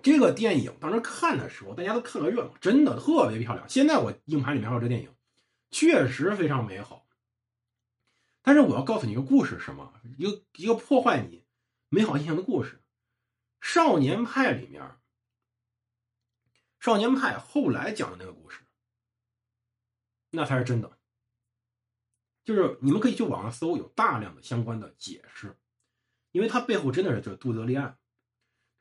[0.04, 3.68] 这个电影当时看的时候，大家都看个热闹，真的特别漂亮。
[3.70, 5.16] 现在我硬盘里面还有这电影，
[5.70, 7.08] 确实非常美好。
[8.42, 9.94] 但是我要告诉你一个故事，什么？
[10.18, 11.46] 一个一个破坏你
[11.90, 12.82] 美好印象的故事。
[13.62, 14.98] 少年派里面，
[16.80, 18.62] 少年派后来讲的那个故事，
[20.32, 20.98] 那才是真的。
[22.44, 25.56] 就是你们可以去网上搜，有大量的相关的解释，
[26.32, 28.00] 因为它背后真的是这杜德利案。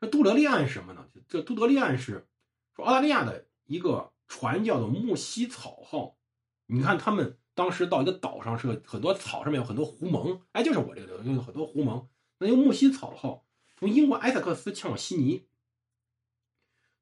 [0.01, 1.07] 这杜德利案是什么呢？
[1.27, 2.27] 这杜德利案是
[2.75, 6.17] 说澳大利亚的一个船叫做木西草号。
[6.65, 10.41] 你看他们当时到一个岛上，是个很多草，上面有很多狐獴。
[10.53, 12.07] 哎，就是我这个有很多狐獴。
[12.39, 13.45] 那用木西草号
[13.77, 15.45] 从英国埃塞克斯前往悉尼，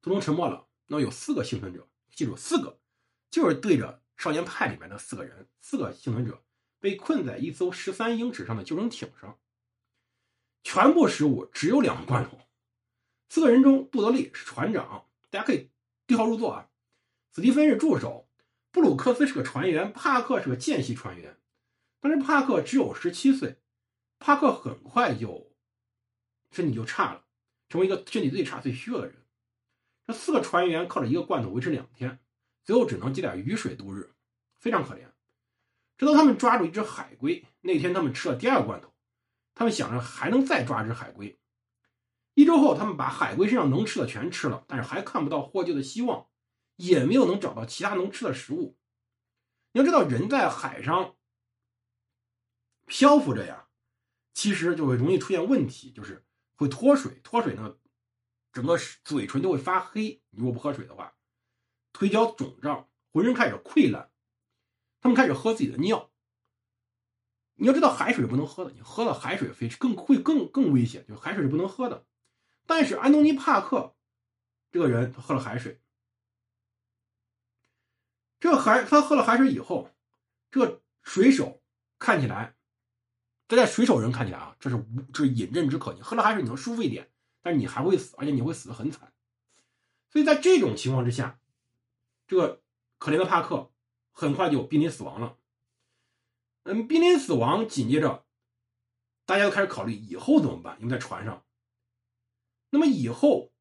[0.02, 0.66] 最终沉没了。
[0.88, 2.78] 那有四个幸存者，记住四个，
[3.30, 6.42] 就是对着少年派里面的四个人，四个幸存者
[6.78, 9.38] 被困在一艘十三英尺上的救生艇上，
[10.62, 12.38] 全部食物只有两个罐头。
[13.30, 15.70] 四个人中，杜德利是船长，大家可以
[16.04, 16.68] 对号入座啊。
[17.32, 18.28] 史蒂芬是助手，
[18.72, 21.38] 布鲁克斯是个船员，帕克是个见习船员。
[22.00, 23.60] 但是帕克只有十七岁，
[24.18, 25.52] 帕克很快就
[26.50, 27.22] 身体就差了，
[27.68, 29.24] 成为一个身体最差、最虚弱的人。
[30.08, 32.18] 这四个船员靠着一个罐头维持两天，
[32.64, 34.10] 最后只能接点雨水度日，
[34.58, 35.02] 非常可怜。
[35.96, 38.92] 直到他们抓住一只海龟，那天他们吃了第二个罐头，
[39.54, 41.38] 他们想着还能再抓只海龟。
[42.34, 46.28] 一周后，他们把海龟身上能吃的全吃了，但是还看不到获救的希望，
[46.76, 48.78] 也没有能找到其他能吃的食物。
[49.72, 51.16] 你要知道，人在海上
[52.86, 53.68] 漂浮着呀，
[54.32, 56.24] 其实就会容易出现问题，就是
[56.56, 57.20] 会脱水。
[57.22, 57.76] 脱水呢，
[58.52, 60.22] 整个嘴唇都会发黑。
[60.30, 61.14] 如果不喝水的话，
[61.92, 64.10] 腿脚肿胀，浑身开始溃烂。
[65.00, 66.10] 他们开始喝自己的尿。
[67.54, 72.06] 你要知道，海水不能喝的，你喝了海水非更会更更危险，就海水是不能喝的。
[72.70, 73.96] 但是安东尼·帕克
[74.70, 75.80] 这个人，喝了海水。
[78.38, 79.90] 这海，他喝了海水以后，
[80.52, 81.60] 这个水手
[81.98, 82.54] 看起来，
[83.48, 85.92] 这在水手人看起来啊，这是无这是饮鸩止渴。
[85.94, 87.10] 你喝了海水，你能舒服一点，
[87.42, 89.12] 但是你还会死，而且你会死的很惨。
[90.08, 91.40] 所以在这种情况之下，
[92.28, 92.62] 这个
[92.98, 93.72] 可怜的帕克。
[94.12, 95.38] 很快就濒临死亡了。
[96.64, 98.26] 嗯，濒临死亡，紧接着，
[99.24, 100.76] 大家都开始考虑以后怎么办。
[100.80, 101.42] 因为在船上，
[102.70, 103.52] 那么以后，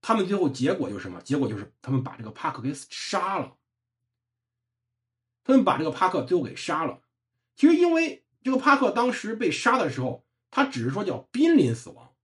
[0.00, 1.20] 他们最后结果就是什么？
[1.22, 3.56] 结果就是他们把这个帕克给杀了。
[5.44, 7.02] 他们把这个帕克最后给杀了。
[7.54, 12.14] 其实，因为这个帕克当时被杀的时候，他只是说叫濒临死亡，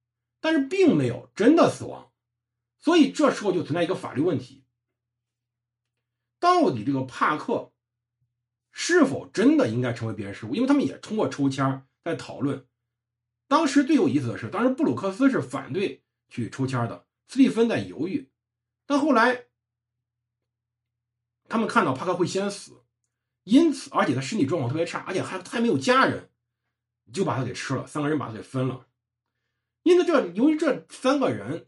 [0.40, 2.10] 但是并没有真的死亡，
[2.78, 4.64] 所以这时候就存在一个法律问题。
[6.38, 7.72] 到底这个帕克
[8.72, 10.54] 是否真的应该成为别人事物？
[10.54, 12.66] 因为他们也通过抽签在讨论。
[13.50, 18.30] 当时最有意思的是，当时布鲁克斯是反对去抽签的，斯蒂芬在犹豫。
[18.86, 19.46] 但后来
[21.48, 22.84] 他们看到帕克会先死，
[23.42, 26.30] 因此而且他身体状况特别差，而且还他还没有家人，
[27.12, 27.84] 就把他给吃了。
[27.88, 28.86] 三个人把他给分了。
[29.82, 31.66] 因此，这由于这三个人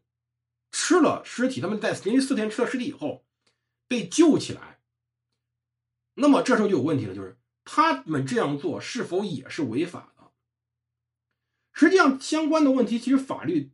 [0.71, 3.25] 吃了尸体，他们在连续四天吃了尸体以后。
[3.88, 4.79] 被救起来，
[6.14, 10.12] 那么这时候就有问题了，就是他们这样做是否也是违法？
[11.73, 13.71] 实际上，相关的问题其实法律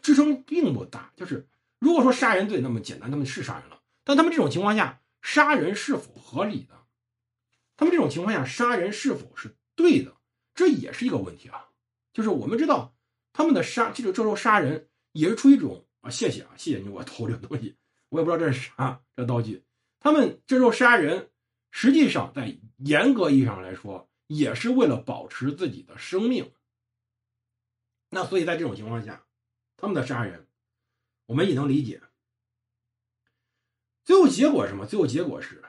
[0.00, 1.12] 支撑并不大。
[1.16, 1.46] 就是
[1.78, 6.74] 如果说杀人罪那么简单，他们是杀人了，但他们这种情况下杀人是否合理的？
[7.76, 10.16] 他们这种情况下杀人是否是对的？
[10.54, 11.66] 这也是一个问题啊。
[12.12, 12.94] 就是我们知道
[13.32, 17.76] 他们的杀，这种这时候杀人也是出于一种啊，谢谢啊，谢谢你，我偷这个东西。
[18.08, 19.62] 我也不知道这是啥，这道具。
[20.00, 21.28] 他们这时候杀人，
[21.70, 26.50] 实际上在严格意义上来说，也是为了保持自己的生命。
[28.10, 29.26] 那所以在这种情况下，
[29.76, 30.46] 他们的杀人，
[31.26, 32.02] 我们也能理解。
[34.02, 34.86] 最后结果是什么？
[34.86, 35.62] 最后结果是，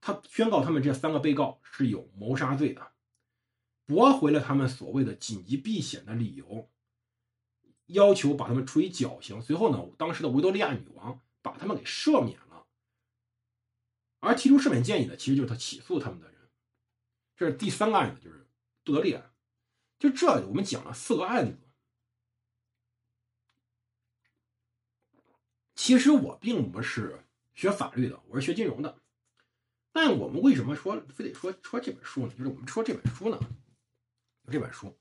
[0.00, 2.92] 他宣告他们这三个被告是有谋杀罪的，
[3.84, 6.70] 驳回了他们所谓的紧急避险的理由。
[7.86, 12.66] 要求把他们处以绞刑，随后呢，当时的维多利亚女王把他们给赦免了。
[14.20, 16.50] 而提出赦免建议的，其实就是他起诉他们的人。
[17.36, 18.46] 这是第三个案子，就是
[18.84, 19.33] 杜德利案。
[20.04, 21.58] 就这，我们讲了四个案子。
[25.74, 29.00] 其实我并不是学法律的，我是学金融的。
[29.92, 32.34] 但我们为什么说非得说说这本书呢？
[32.36, 33.40] 就是我们说这本书呢，
[34.52, 34.94] 这本书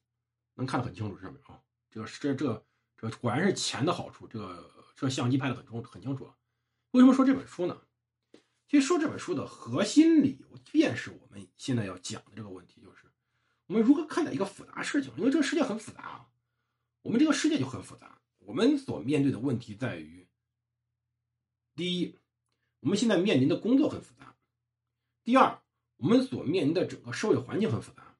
[0.53, 1.61] 能看得很清楚，上面啊，
[1.91, 3.09] 这个这这这。
[3.17, 6.31] 果然是钱的好处，这个这相机拍的很清很清楚。
[6.91, 7.81] 为什么说这本书呢？
[8.69, 13.11] 其实说这本书的核心理由，便是我们现在要讲的这个问题，就是
[13.67, 15.13] 我们如何看待一个复杂事情。
[15.17, 16.27] 因为这个世界很复杂啊，
[17.01, 18.21] 我们这个世界就很复杂。
[18.39, 20.27] 我们所面对的问题在于：
[21.75, 22.19] 第一，
[22.81, 24.35] 我们现在面临的工作很复杂；
[25.23, 25.61] 第二，
[25.97, 28.17] 我们所面临的整个社会环境很复杂。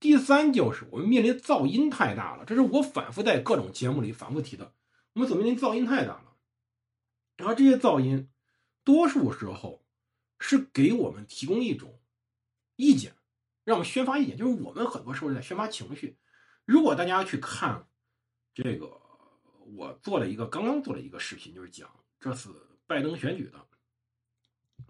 [0.00, 4.74] 第三就是我们面临噪音太大了，这是我反复在各种节目里反复提的。
[5.14, 6.36] 我们所面临噪音太大了，
[7.36, 8.28] 然后这些噪音，
[8.82, 9.86] 多数时候
[10.38, 12.00] 是给我们提供一种
[12.76, 13.13] 意见，
[13.64, 14.36] 让我们宣发意见。
[14.36, 16.16] 就是我们很多时候在宣发情绪。
[16.64, 17.86] 如果大家去看
[18.54, 19.00] 这个，
[19.76, 23.66] 我做了一个刚刚做了一个视频，就是讲这次拜登选举的，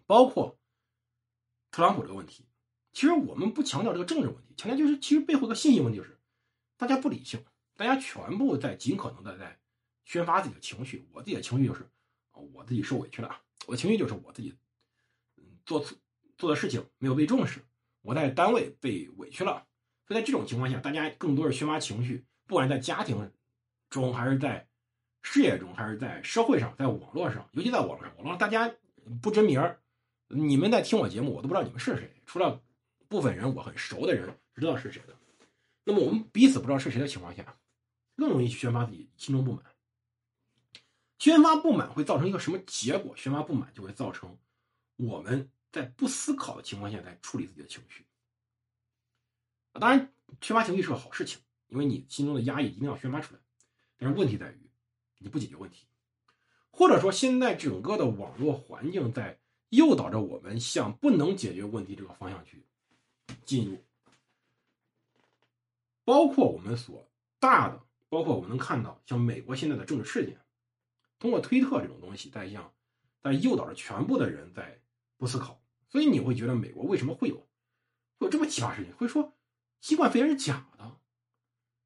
[0.07, 0.59] 包括
[1.71, 2.47] 特朗普这个问题。
[2.93, 6.17] 其实我们不强调这个政治问题，强调就是其实背后的信息问题，就是
[6.77, 7.45] 大家不理性，
[7.77, 9.59] 大家全部在尽可能的在
[10.05, 11.09] 宣发自己的情绪。
[11.13, 11.89] 我自己的情绪就是，
[12.31, 14.55] 我自己受委屈了，我的情绪就是我自己，
[15.67, 15.99] 做错
[16.39, 17.65] 做的事情没有被重视，
[18.05, 19.67] 我在单位被委屈了。
[20.07, 23.33] 所以在这种情况下，大家更多是宣发情绪，不管在家庭
[23.89, 24.69] 中，还是在
[25.23, 28.71] 事业中，还是在社会上，在网络上，尤其在网络上，网络上大家
[29.23, 29.81] 不真名儿，
[30.29, 32.61] 你们在听我节目，我都不知道你们是谁，除了
[33.09, 35.17] 部分人我很熟的人知道是谁的。
[35.85, 37.57] 那么我们彼此不知道是谁的情况下，
[38.17, 39.65] 更容易去宣发自己心中不满。
[41.19, 43.17] 宣发不满会造成一个什么结果？
[43.17, 44.37] 宣发不满就会造成
[44.97, 48.07] 我们在不思考的情况下在处理自己的情绪。
[49.73, 53.41] 当然，缺乏情绪是个好事情，因为你心中的压抑一定要宣发出来。
[53.97, 54.71] 但是问题在于，
[55.19, 55.89] 你不解决问题，
[56.71, 62.65] 或者说现在整个的网络环境在诱导着我们向不能解决问题这个方向去
[63.45, 63.85] 进入。
[66.05, 67.11] 包括我们所
[67.41, 70.39] 大的，包括我们能看到，像美国现在的政治事件，
[71.19, 72.73] 通过推特这种东西在向，
[73.21, 74.81] 在诱导着全部的人在
[75.17, 75.61] 不思考。
[75.95, 77.37] 所以你会觉得美国为什么会有
[78.19, 78.93] 会有这么奇葩事情？
[78.97, 79.33] 会说
[79.81, 80.97] 新冠肺炎是假的，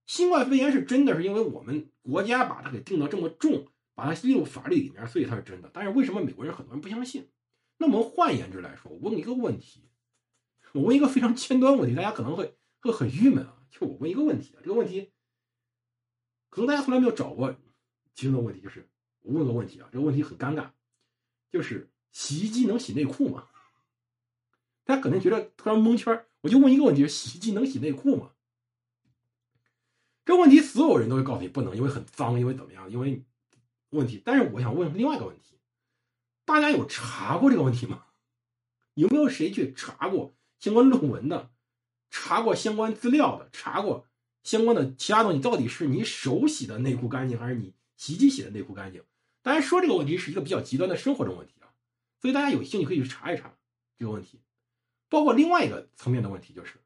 [0.06, 5.70] 新冠肺炎是真的，是因为我们国家把它给定的这么重，把它列入法律里面，所以它是真的。
[5.74, 7.28] 但是为什么美国人很多人不相信？
[7.76, 9.90] 那么换言之来说，我问一个问题，
[10.72, 13.58] 我问一个非常尖端问题，大家可能会会很郁闷啊。
[13.70, 15.12] 就我问一个问题啊，这个问题
[16.48, 17.54] 可能大家从来没有找过
[18.14, 18.88] 其中的问题，就是
[19.20, 20.70] 我问个问题啊，这个问题很尴尬，
[21.50, 23.46] 就是洗衣机能洗内裤吗？
[24.88, 28.30] 大家可能觉得突然蒙圈我就问一个问题：洗衣机能洗内裤吗？
[30.24, 32.90] 这问题所有人都会告诉你不能，因为很脏，因为怎么样？
[32.90, 33.22] 因为
[33.90, 34.22] 问题。
[34.24, 35.58] 但是我想问另外一个问题：
[36.46, 38.06] 大家有查过这个问题吗？
[38.94, 41.50] 有没有谁去查过相关论文的？
[42.08, 44.06] 查过相关资料的，查过
[44.42, 49.04] 相关的其他东西，到底是你手洗的内裤干净，还是你洗衣机洗的内裤干净？
[49.42, 51.68] 当然说这个问题是一个比较极端的生活中问题啊，
[52.22, 53.54] 所以大家有兴趣可以去查一查
[53.98, 54.40] 这个问题。
[55.08, 56.82] 包括另外一个层面的问题，就是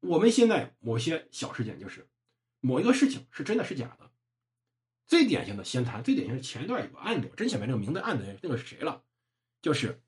[0.00, 2.08] 我们现在某些小事件，就是
[2.60, 4.10] 某一个事情是真的是假的。
[5.06, 9.04] 最典型的先谈，最典型的前一段有个案子，真想不起来这个名字案子那个是谁了，
[9.60, 10.00] 就是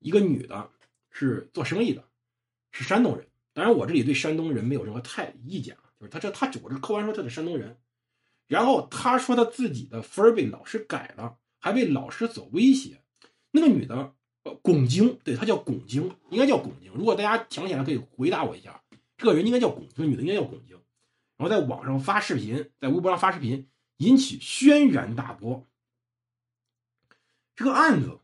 [0.00, 0.70] 一个女的，
[1.10, 2.08] 是做生意的。
[2.72, 7.80] 是山东人，当然我这里对山东人没有任何太意见啊，就是他这他我这客观说他是山东人，
[8.46, 13.02] 然后他说他自己的分被老师改了，还被老师所威胁。
[13.50, 16.92] 那个女的，呃，龚晶，对她叫龚晶，应该叫龚晶。
[16.94, 18.82] 如果大家想起来可以回答我一下，
[19.16, 20.76] 这个人应该叫龚，这个女的应该叫龚晶。
[21.36, 25.66] 然后在网上发视频，在微博上发视频，引起轩然大波。
[27.54, 28.18] 这个案子，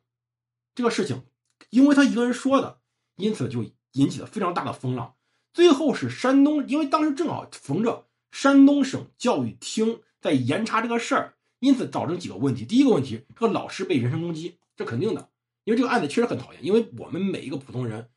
[0.75, 1.23] 这个事情，
[1.71, 2.81] 因为他一个人说的，
[3.17, 3.65] 因此就。
[3.93, 5.15] 引起了非常大的风浪，
[5.55, 12.67] 最后是山东，因为当时正好逢着山东省教育厅在严查这个事儿，因此造成几个问题。
[12.67, 15.31] 第一个问题，这个老师被人身攻击，这肯定的，
[15.67, 16.65] 因为这个案子确实很讨厌。
[16.65, 18.09] 因为我们每一个普通人，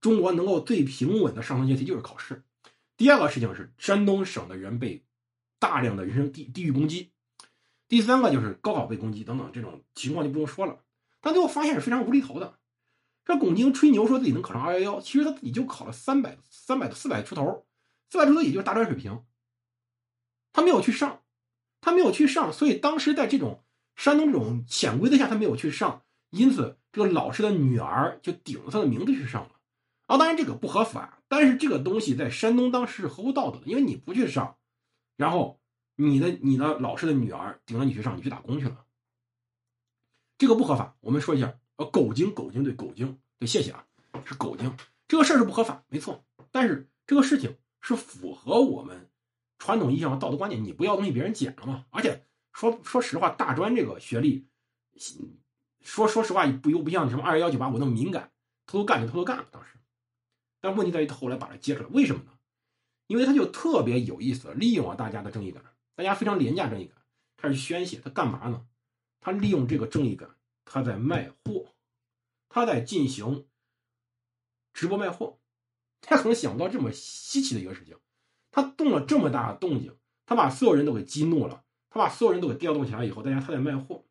[0.00, 2.42] 中国能够最平稳的上升阶梯就是考试。
[2.96, 5.04] 第二个事情是山东省的人被
[5.60, 7.12] 大量的人身地地域攻击，
[7.86, 10.80] 第三个就是高考被攻击等等这种情况就不用说了。
[11.20, 12.58] 但最后发现是非常无厘头的。
[13.24, 17.66] 这巩晶吹牛说自己能考上二幺幺，其实他自己就考了三百、三百、四百出头，
[18.10, 19.24] 四百出头也就是大专水平。
[20.52, 21.22] 他没有去上，
[21.80, 23.64] 他没有去上，所以当时在这种
[23.94, 26.05] 山东这种潜规则下，他没有去上，
[26.36, 29.50] 因此这个老师的女儿就顶着他的名字去上了。
[30.06, 34.56] 啊，当然这个不合法，但是这个东西在山东当时是合乎道德的，因为你不去上，
[35.16, 35.58] 然后
[35.96, 38.84] 你的你的老师的女儿顶着你去上，你去打工去了，
[40.38, 40.96] 这个不合法。
[41.00, 41.58] 我们说一下。
[41.78, 43.84] 呃，狗精，狗精，对，狗精，对，谢谢啊，
[44.24, 44.74] 是狗精，
[45.06, 49.10] 这个事儿是不合法，没错，但是这个事情是符合我们
[49.58, 54.46] 传统意义上的道德观念，你不要东西别人捡了嘛，而且说说实话，大专这个学历，
[55.86, 58.32] 说说实话不又不像什么二幺幺九八五那么敏感，
[58.66, 59.78] 偷偷干就偷偷干了当时，
[60.60, 62.32] 但问题在于他后来把它揭出来，为什么呢？
[63.06, 65.62] 因为他就特别有意思，利用了大家的正义感，
[65.94, 66.96] 大家非常廉价正义感，
[67.36, 68.66] 开始宣泄，他干嘛呢？
[69.20, 70.30] 他利用这个正义感。
[70.68, 71.68] 他在卖货，
[72.48, 73.46] 他在进行
[74.72, 75.38] 直播卖货，
[76.00, 77.96] 他可能想不到这么稀奇的一个事情，
[78.50, 79.96] 他动了这么大的动静，
[80.26, 84.05] 他把所有人都给激怒了，他把所有人都给调动起来以后，大家他在卖货。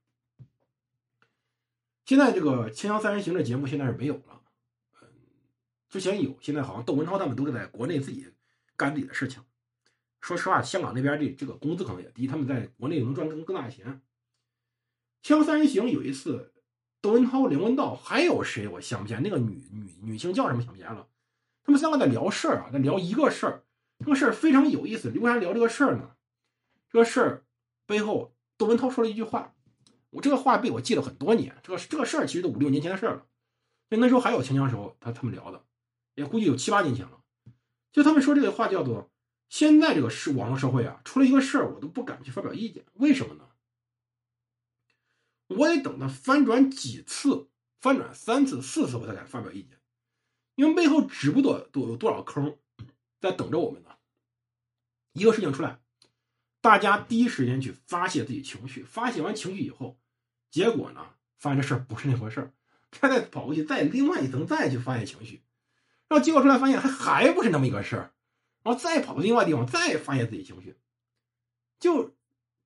[2.06, 4.42] 现在这个《锵锵三人行》的节目现在是没有了，
[5.02, 5.08] 嗯，
[5.90, 8.32] 之前有，现在好像窦文涛他们都是在国内自己
[8.76, 9.44] 干自己的事情。
[10.22, 14.02] 说实话，香港那边这这个工资可能也低，他们在国内能赚更更大的钱。
[15.28, 16.54] 《锵锵三人行》有一次，
[17.02, 18.68] 窦文涛、梁文道还有谁？
[18.68, 21.08] 我想不起来那个女女女性叫什么，想不起来了。
[21.64, 23.64] 他们三个在聊事儿啊，在聊一个事儿。
[23.98, 25.10] 这个事儿非常有意思。
[25.10, 26.12] 为啥聊这个事儿呢？
[26.92, 27.46] 这个事儿
[27.88, 29.55] 背后，窦文涛说了一句话，
[30.16, 31.58] 我这个话被我记了很多年。
[31.62, 33.26] 这个这个事儿其实都五六年前的事儿了。
[33.90, 35.66] 就那时候还有锵锵时候，他他们聊的，
[36.16, 37.22] 也估计有七八年前了。
[37.92, 39.12] 就他们说这个话叫做：
[39.50, 42.86] 现在这个是网络社会啊，出了一个事儿，我都不敢去发表意见。
[42.94, 43.50] 为什么呢？
[45.48, 47.50] 我得等他翻转几次，
[47.82, 49.78] 翻转三次、四次我才敢发表意见，
[50.56, 52.58] 因为背后指不多多有多少坑
[53.20, 53.90] 在等着我们呢。
[55.12, 55.80] 一个事情出来，
[56.62, 59.98] 大家第一时间去发泄自己情绪，发泄完情绪以后，
[60.56, 61.06] 结果呢，
[61.38, 62.54] 发现这事儿不是那回事儿，
[62.90, 65.44] 他再跑过去，再另外一层再去发泄情绪，
[66.08, 68.14] 然后结果出来发现还还不是那么一个事儿，
[68.64, 70.78] 然后再跑到另外地方再发泄自己情绪，
[71.78, 72.16] 就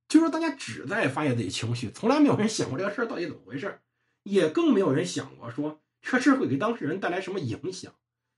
[0.07, 3.81] 就说大家只在发泄自己情绪，从来没有人想过这个事儿到底怎么回事儿。
[4.21, 7.91] 也更没有人想过说这事会给当事人带来什么影响。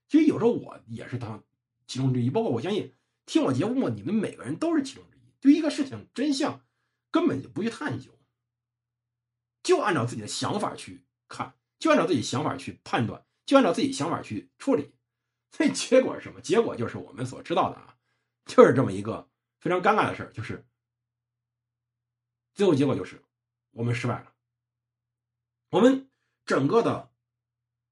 [0.07, 1.43] 其实有时候我也是当
[1.87, 2.93] 其中之一，包括我相信
[3.25, 5.21] 听我节目你们每个人都是其中之一。
[5.41, 6.63] 对一个事情真相
[7.09, 8.11] 根本就不去探究，
[9.63, 14.93] 就按照自己的想法去看，就按照自己想法去判断，就按照自己想法去处理。
[15.51, 16.39] 所以结果是什么？
[16.41, 17.97] 结果就是我们所知道的啊，
[18.45, 20.65] 就是这么一个非常尴尬的事儿，就是
[22.53, 23.23] 最后结果就是
[23.71, 24.33] 我们失败了。
[25.69, 26.09] 我们
[26.45, 27.11] 整个的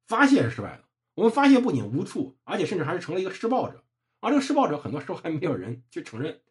[0.07, 3.83] 发泄是失败的，我们发泄不仅无处，而且甚至还是成了一个施暴者。
[4.21, 6.41] 而这个施暴者很多时候还没有人去承认。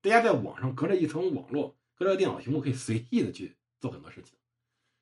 [0.00, 4.38] 大家在网上隔着一层网络，隔着电脑屏幕，可以随意的去做很多事情。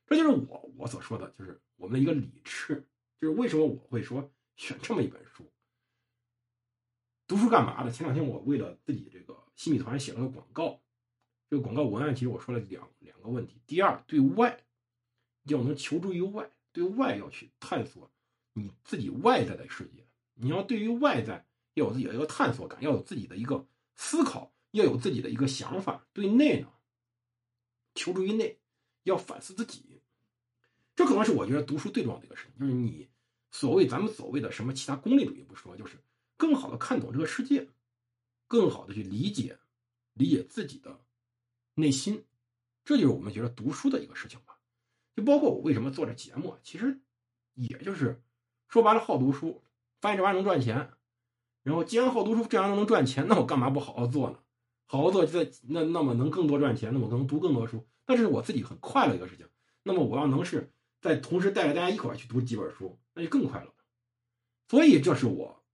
[0.06, 2.86] 这就是我我所说的，就是我们的一个理智。
[3.20, 5.44] 就是为什么我会说选这么一本书？
[7.26, 7.90] 读书干嘛的？
[7.90, 10.80] 前两天我为了自己这个新米团写了个广告，
[11.48, 14.62] 这个广告文案其实我说了两两个问题：第二，对外。
[15.48, 18.10] 要能求助于外，对外要去探索
[18.54, 20.04] 你自己外在的世界。
[20.34, 26.04] 你要对于外在要有自己的一个探索感，要有自己的一个思考，要有自己的一个想法。
[26.12, 26.72] 对内呢，
[27.94, 28.58] 求助于内，
[29.06, 30.00] 要反思自己。
[30.94, 33.08] 这可能是我觉得读书最重要的一个事情，就是你
[33.50, 35.98] 所谓咱们所谓的什么其他功利主义不说，就是
[36.36, 37.68] 更好的看懂这个世界，
[38.46, 39.58] 更好的去理解
[40.14, 41.00] 理解自己的
[41.74, 42.24] 内心。
[42.84, 44.58] 这就是我们觉得读书的一个事情吧。
[45.14, 47.00] 就包括我为什么做这节目，其实
[47.54, 48.22] 也就是
[48.68, 49.62] 说白了，好读书，
[50.00, 50.90] 发现这玩意儿能赚钱。
[51.62, 54.38] 然后既然好读书，这样都能赚钱，那我干嘛不好好做呢？
[54.86, 59.48] 好好做，在那那么能更多赚钱，那么能读更多书，那是我自己很快乐一个事情。
[59.82, 63.74] 那么我要能是在同时带着大家一块儿去读几本书，那就更快乐了。
[64.68, 65.64] 所以这是我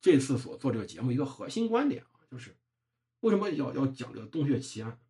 [0.00, 2.56] 这次所做这个节目一个核心观点啊，就是
[3.20, 5.00] 为什么要要讲这个洞穴奇案？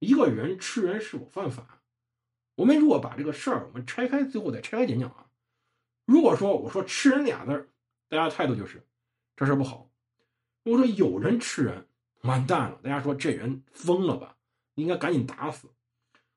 [0.00, 1.82] 一个人吃人是否犯法？
[2.56, 5.30] 我们如果把这个事儿我们拆开，最后再拆开讲讲啊。
[6.04, 7.68] 如果说我说吃人俩字儿，
[8.08, 8.86] 大家态度就是
[9.36, 9.90] 这事不好。
[10.62, 11.88] 如果说有人吃人，
[12.22, 14.36] 完蛋了，大家说这人疯了吧？
[14.74, 15.68] 应该赶紧打死。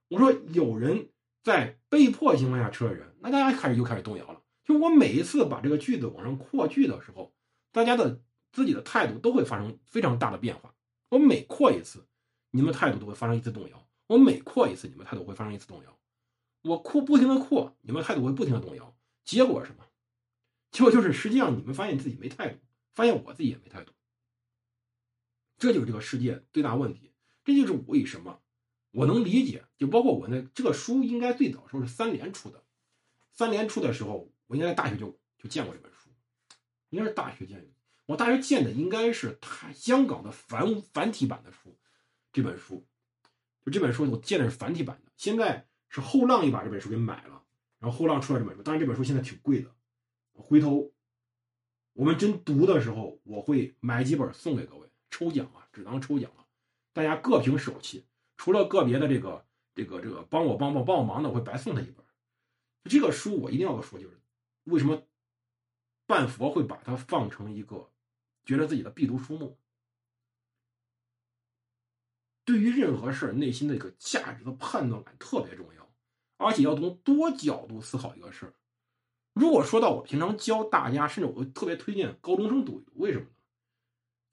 [0.09, 1.09] 我说有人
[1.43, 4.41] 在被迫情况下吃了人，那大家开始就开始动摇了。
[4.63, 7.33] 就我每一次把这个句子往上扩句的时候，
[7.71, 8.21] 大家的
[8.51, 10.73] 自己的态度都会发生非常大的变化。
[11.09, 12.05] 我每扩一次，
[12.51, 13.77] 你们态度都会发生一次动摇；
[14.07, 15.99] 我每扩一次，你们态度会发生一次动摇。
[16.63, 19.85] 我扩不停的扩，你们态度会不停的动摇，结果是什么？
[20.71, 22.59] 结果就是实际上你们发现自己没态度，
[22.93, 23.93] 发现我自己也没态度，
[25.57, 27.13] 这就是这个世界最大问题。
[27.47, 28.39] 这就是为什么
[28.91, 32.63] 我能理解，就包括我那这个书应该最早时候是三联出的，
[33.31, 36.09] 三联出的时候，我应该在大学就就见过这本书，
[36.89, 37.67] 应该是大学见的。
[38.05, 41.75] 我大学见的应该是他香港的繁繁体版的书，
[42.31, 42.85] 这本书，
[43.65, 45.65] 就这本书我见的是繁体版的，现在。
[45.89, 47.41] 是后浪一把这本书给买了，
[47.79, 49.73] 然后后浪出了这本书，当然这本书现在挺贵的。
[50.33, 50.91] 回头
[51.93, 56.45] 我们真读的时候，我会买几本送给各位，抽奖啊，只当抽奖了，
[56.97, 58.07] 大家各凭手气。
[58.37, 59.45] 除了个别的这个
[59.75, 62.03] 这个这个帮我帮帮帮我忙的，我会白送他一本。
[62.85, 64.19] 这个书我一定要说，就是
[64.63, 65.03] 为什么
[66.07, 67.91] 半佛会把它放成一个
[68.45, 69.59] 觉得自己的必读书目。
[72.43, 75.87] 对于任何事儿，内心的一个价值的判断感特别重要。
[76.37, 78.53] 而且要从多角度思考一个事儿。
[79.33, 83.31] 如果说到我平常教大家，甚至我特别推荐高中生读，为什么呢？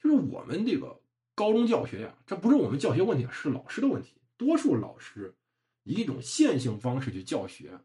[0.01, 0.99] 就是我们这个
[1.35, 4.20] 高中教学呀，这不是我们教学问题，是老师的问题。
[4.37, 5.37] 多数老师
[5.82, 7.80] 以一种线性方式去教学，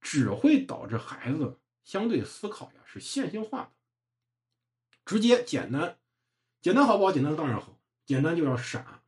[0.00, 3.70] 只会导致孩子相对思考呀是线性化的，
[5.04, 5.98] 直接简单，
[6.62, 7.12] 简单好不好？
[7.12, 9.02] 简单当然好，简单就要傻。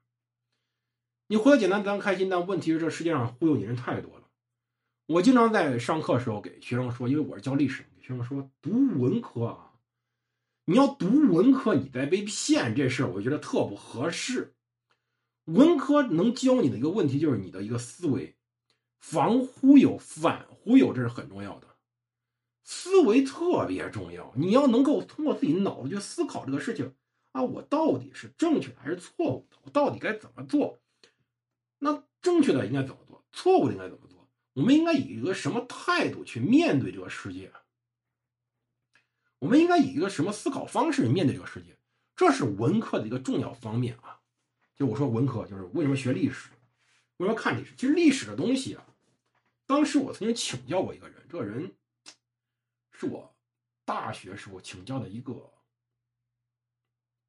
[1.28, 2.28] 你活得简单，咱开心。
[2.28, 4.28] 但问题是，这世界上忽悠你人太多了。
[5.06, 9.65] 我经常在上课时候给学生说，因为我是教历史，给学生说读文科啊，
[10.68, 14.54] 你要读文科，你再被骗这事儿，我觉得特不合适。
[15.44, 18.36] 文科能教你的一个问题就是你的一个思维，
[18.98, 21.68] 防忽悠、反忽悠，这是很重要的。
[22.64, 26.92] 思维特别重要，你要能够通过自己脑子去思考这个事情
[27.30, 29.56] 啊，我到底是正确的还是错误的？
[29.62, 30.80] 我到底该怎么做？
[31.78, 33.24] 那正确的应该怎么做？
[33.30, 34.28] 错误的应该怎么做？
[34.54, 37.52] 我们应该以一个什么态度去面对这个世界？
[39.38, 41.78] 我们应该以一个什么思考方式面对这个世界？
[42.14, 44.20] 这是文科的一个重要方面啊。
[44.74, 46.50] 就我说文科，就是为什么学历史，
[47.18, 47.74] 为什么看历史？
[47.76, 48.86] 其实历史的东西啊，
[49.66, 51.74] 当时我曾经请教过一个人，这个人
[52.92, 53.36] 是我
[53.84, 55.52] 大学时候请教的一个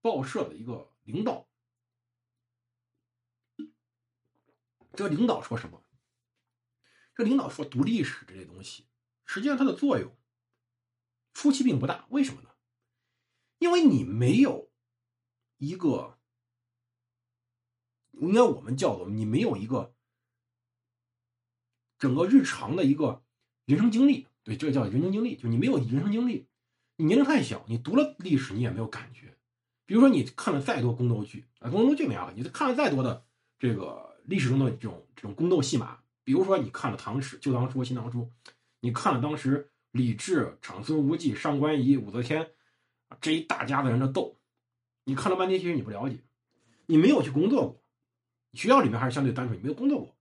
[0.01, 1.47] 报社的一个领导。
[4.93, 5.83] 这领导说什么？
[7.13, 8.87] 这领导说读历史这类东西，
[9.25, 10.17] 实际上它的作用
[11.37, 12.07] 初期并不大。
[12.09, 12.49] 为什么呢？
[13.59, 14.71] 因为你没有
[15.57, 16.17] 一个，
[18.13, 19.93] 应该我们叫做你没有一个
[21.99, 23.23] 整个日常的一个
[23.65, 24.25] 人生经历。
[24.43, 26.47] 对，这叫人生经历，就你没有人生经历，
[26.95, 29.37] 你年龄太小，你读了历史你也没有感觉。
[29.85, 33.23] 比如说你看了再多宫斗剧啊，宫斗剧没啥，你看了再多的
[33.59, 36.01] 这个历史中的这种这种宫斗戏码。
[36.23, 38.23] 比如说，你看了《唐史》《旧唐书》《新唐书》，
[38.79, 42.51] 你看了当时李治、长孙无忌、上官仪、武则天
[43.19, 44.39] 这一大家子人的斗，
[45.03, 46.19] 你看了半天，其实你不了解，
[46.85, 47.83] 你没有去工作过，
[48.53, 50.15] 学校里面还是相对单纯，你没有工作过。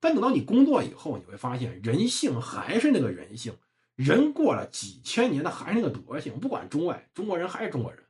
[0.00, 3.56] 但等到你工作以后，你会发现人性还是那个人性，
[3.94, 8.02] 人过了几千年的还是那个德性，不管中外，中国人还是中国人。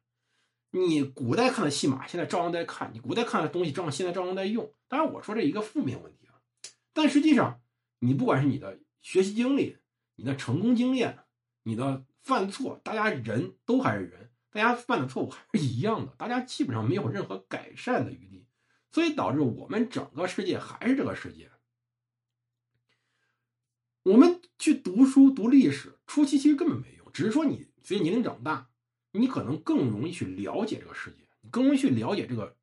[0.70, 4.72] 你古代看的戏码，现在照样在看；你古代看的东西，照样现在照样在用。
[4.88, 6.40] 当然，我说这一个负面问题啊。
[6.94, 7.60] 但实际上，
[7.98, 9.76] 你不管是你的学习经历、
[10.16, 11.18] 你的成功经验、
[11.62, 18.46] 你的犯错，大家人都还是人，大家犯的错误还是一样的，大家基本上没有任何改善的余地，
[18.90, 21.50] 所以导致我们整个世界还是这个世界。
[24.04, 28.68] 我们去读书读历史，初期其实根本没用，只是说你随着年龄长大，
[29.12, 32.56] 你可能更容易去了解这个世界，你更容易去了解这个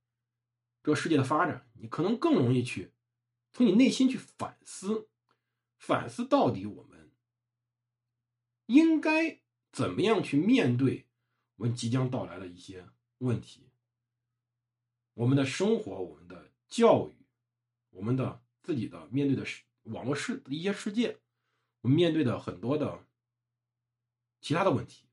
[0.84, 2.92] 这个世界的发展，你可能更容易去。
[3.52, 5.08] 从你内心去反思，
[5.78, 6.89] 反思到底我们
[8.70, 9.42] 应该
[9.72, 11.08] 怎么样去面对
[11.56, 13.72] 我们即将到来的一些问题，
[15.16, 17.16] 我们的生活、我们的教育、
[17.90, 19.44] 我们的自己的面对的
[19.92, 21.18] 网络世一些世界，
[21.82, 23.08] 我们面对的很多的
[24.40, 25.06] 其他的问题，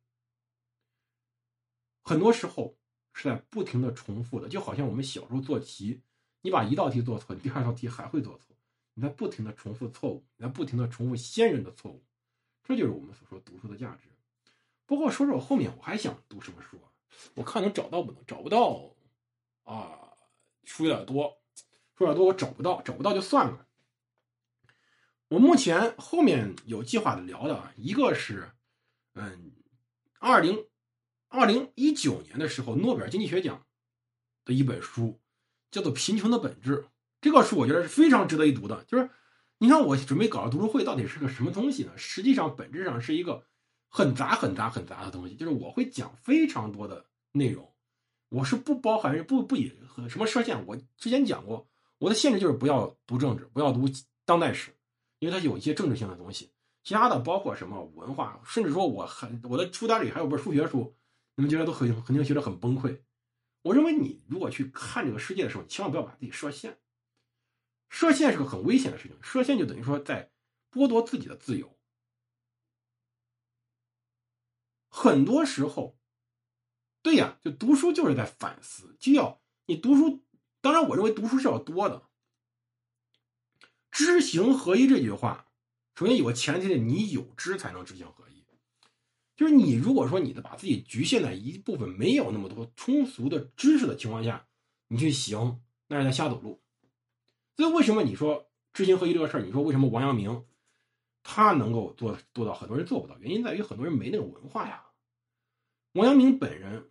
[2.03, 2.77] 很多时候
[3.15, 6.03] 是在不停的重复的，就好像我们小时候做题。
[6.43, 8.55] 你把一道题做错，你第二道题还会做错，
[8.93, 12.06] 你在不停的重复错误，你在不停的重复先人的错误，
[12.67, 14.09] 这就是我们所说读书的价值。
[14.87, 16.91] 不过说说后面我还想读什么书啊？
[17.35, 18.25] 我看能找到不能？
[18.27, 18.95] 找不到
[19.65, 20.13] 啊，
[20.65, 21.41] 书有点多，
[21.97, 23.67] 书有点多，我找不到，找不到就算了。
[25.29, 28.51] 我目前后面有计划的聊的啊，一个是，
[29.15, 29.53] 嗯，
[30.19, 30.67] 二零
[31.29, 33.67] 二零一九年的时候，诺贝尔经济学奖
[34.45, 35.21] 的一本书。
[35.69, 36.79] 叫做《贫穷的本质》
[37.21, 38.83] 这个书，我觉得是非常值得一读的。
[38.85, 39.11] 就是，
[39.59, 41.93] 你看我准备搞的读书会到底是个什么东西呢？
[41.97, 43.43] 实际上，本质上是一个
[43.89, 45.35] 很杂、很杂、很杂的东西。
[45.35, 47.73] 就是我会讲非常多的内容，
[48.29, 49.73] 我是不包含、不不以
[50.11, 50.67] 什么设限。
[50.67, 51.67] 我之前讲过，
[51.99, 53.89] 我的限制就是不要读政治，不要读
[54.27, 54.77] 当代史，
[55.21, 56.51] 因为它有一些政治性的东西。
[56.85, 60.95] 其他的包括什么文化，甚至说我很我的书单里还有本数学书，
[61.35, 63.01] 你们觉得都很肯定觉得很崩溃。
[63.63, 66.77] 我认为你如果去看这个世界的时候，千万不要把自己设限。
[67.89, 70.31] 设限是个很危险的事情，设限就等于说在
[70.71, 71.79] 剥夺自己的自由。
[74.89, 75.99] 很多时候，
[77.03, 80.25] 对呀，就读书就是在反思，就要你读书。
[80.61, 82.09] 当然，我认为读书是要多的。
[83.91, 85.49] 知行合一这句话，
[85.95, 88.37] 首先有个前提的，你有知才能知行合一。
[89.37, 94.49] 就是你如果说你的把自己局限在一部分没有那么多通俗的知识的情况下，
[94.89, 96.63] 你去行，那是在瞎走路。
[97.57, 99.41] 所以为什么你说知行合一这个事儿？
[99.41, 100.45] 你说为什么王阳明
[101.23, 103.19] 他能够做做到，很多人做不到？
[103.19, 104.87] 原因在于很多人没那个文化呀。
[105.93, 106.89] 王阳明本人，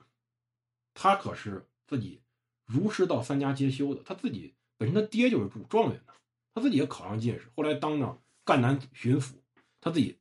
[0.93, 2.21] 他可是自己
[2.65, 6.13] 儒释道三家皆修的，他自己本身他爹就是中状元的，
[6.53, 9.35] 他自己也考上进士，后来当了赣南巡抚，
[9.79, 10.19] 他自己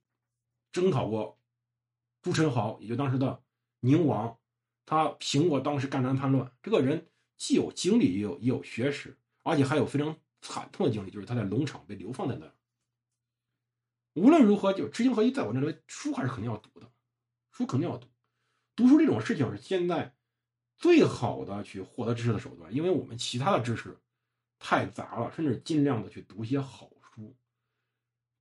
[0.70, 1.38] 征讨过。
[2.22, 3.42] 朱宸濠，也就当时的
[3.80, 4.38] 宁王，
[4.86, 6.51] 他平过当时赣南叛乱。
[6.62, 12.55] 这个人既有经历，也有也有学识，而且还有非常惨痛的经历，就是他在农场被流放在那儿。
[14.12, 16.92] 无论如何，就知行合一，在我认为书还是肯定要读的，
[17.51, 18.07] 书肯定要读。
[18.76, 20.14] 读书这种事情是现在
[20.76, 23.99] 最好的去获得知识的手段，因为我们其他的知识
[24.59, 27.36] 太杂了，甚至尽量的去读些好书，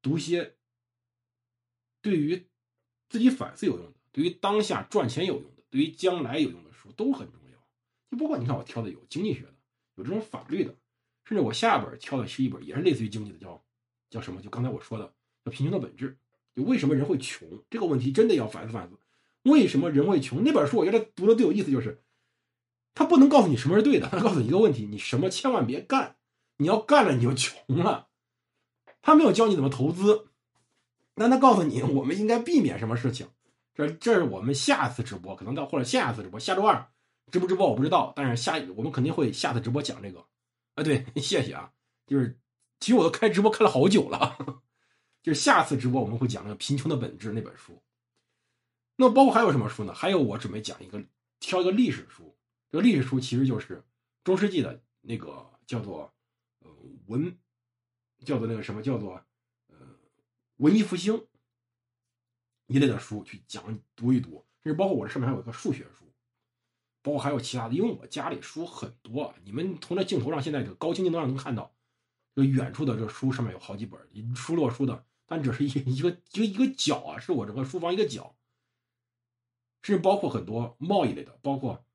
[0.02, 0.58] 读些
[2.02, 2.48] 对于。
[3.10, 7.58] 自己反思有用的，对于当下赚钱有用的，对于将来有用的书都很重要。
[8.10, 9.54] 就包括你看我挑的有经济学的，
[9.94, 10.76] 有这种法律的，
[11.26, 13.50] 甚至我下一本挑的是一本也是类似于经济的，叫
[14.10, 14.42] 《叫什么？
[14.42, 15.14] 就刚才我说的，
[15.46, 16.18] 叫贫穷的本质。
[16.56, 18.96] 就为什么人会穷这个问题，真的要反思反思。
[19.44, 20.44] 为什么人会穷？
[20.44, 22.04] 那本书我觉得读的最有意思，就是
[22.94, 26.16] 他不能告诉你什么是对的，他告诉你一个问题：你什么千万别干，
[26.58, 28.08] 你要干了你就穷了。
[29.02, 30.28] 他没有教你怎么投资，
[31.16, 33.28] 但他告诉你我们应该避免什么事情。
[33.74, 36.88] 这这是我们下次直播，可能到或者下次直播，下周二
[37.32, 40.24] 直不直播我不知道，但是下我们肯定会下次直播讲这个。
[40.76, 41.74] 啊，对， 谢谢啊，
[42.06, 42.40] 就是
[42.80, 44.64] 其实我都开直播开了好久了，
[45.22, 47.82] 就是下次直播我们会讲那个《贫穷的本质》那本书。
[48.96, 49.94] 那包括还有什么书呢？
[49.94, 51.04] 还有我准备讲一个，
[51.40, 52.38] 挑一个历史书。
[52.70, 53.84] 这个历史书其实就是
[54.24, 56.14] 中世纪的那个叫做
[56.60, 56.70] 呃
[57.08, 57.38] 文，
[58.26, 59.24] 叫做那个什么叫做
[59.68, 59.78] 呃
[60.58, 61.28] 文艺复兴。
[62.68, 66.03] 一类的书去讲读一读，甚至包括我这上面还有一个数学书，
[67.04, 69.32] 包括还有其他的，因为我家里书很多。
[69.44, 71.72] 你们从这镜头上现在这个高清镜头上能看到，
[72.34, 74.00] 这个远处的这书上面有好几本，
[74.36, 78.36] 书摞书的，但只是一一个一个一个角啊，是我整个书房一个角。
[79.82, 81.86] 甚至包括很多贸易类的，包括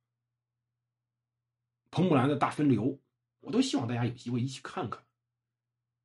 [1.91, 3.01] 彭木兰的大分流，
[3.41, 5.03] 我都希望大家有机会一起看看。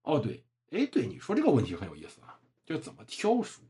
[0.03, 3.61] 哦，对，哎，对，你说这个问题很有意思啊，就怎么挑书。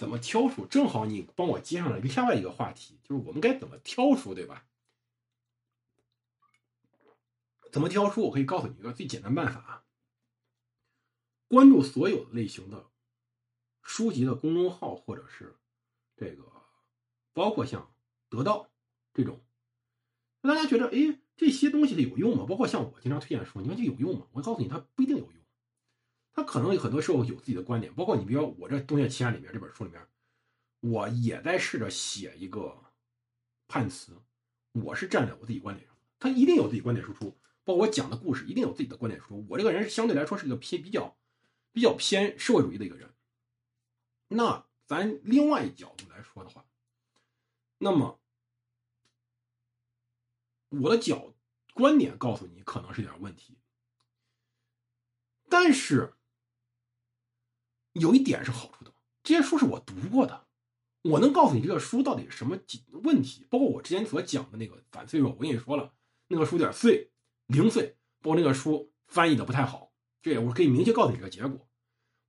[0.00, 0.64] 怎么挑书？
[0.64, 4.66] 正好你帮我接上了另外一个话题，就是我们该怎么挑书，对吧？
[7.70, 8.22] 怎么挑书？
[8.22, 9.84] 我可以告诉你一个最简单办法啊，
[11.48, 12.86] 关注所有类型的
[13.82, 15.58] 书籍的公众号，或者是
[16.16, 16.50] 这个，
[17.34, 17.92] 包括像
[18.30, 18.70] 得到
[19.12, 19.38] 这种，
[20.40, 22.46] 大家觉得哎这些东西它有用吗？
[22.48, 24.26] 包括像我经常推荐书，你看就有用吗？
[24.32, 25.39] 我告诉你，它不一定有用。
[26.32, 30.00] 他可能有很多时候有自己的观点，包括你，比如我这《东岳奇案》里面这本书里面，
[30.78, 32.80] 我也在试着写一个
[33.66, 34.16] 判词，
[34.72, 39.44] 我是站在我自己观点上，他一定有自己观点输出，包括我讲的故事一定有自己的观点输出。
[39.48, 41.18] 我这个人相对来说是一个偏比较
[41.72, 43.12] 比较偏社会主义的一个人。
[44.28, 46.64] 那咱另外一角度来说的话，
[47.78, 48.20] 那么
[50.68, 51.34] 我的角
[51.74, 53.58] 观点告诉你可能是有点问题，
[55.48, 56.14] 但是。
[57.92, 60.46] 有一点是好处的，这些书是我读过的，
[61.02, 63.46] 我能告诉你这个书到底什么几问题。
[63.50, 65.92] 包括我之前所讲的那个反脆弱，我跟你说了，
[66.28, 67.10] 那个书有点碎、
[67.46, 71.66] 零碎，包括那个书翻译的不太好，这也我可以明确告诉你这个结果。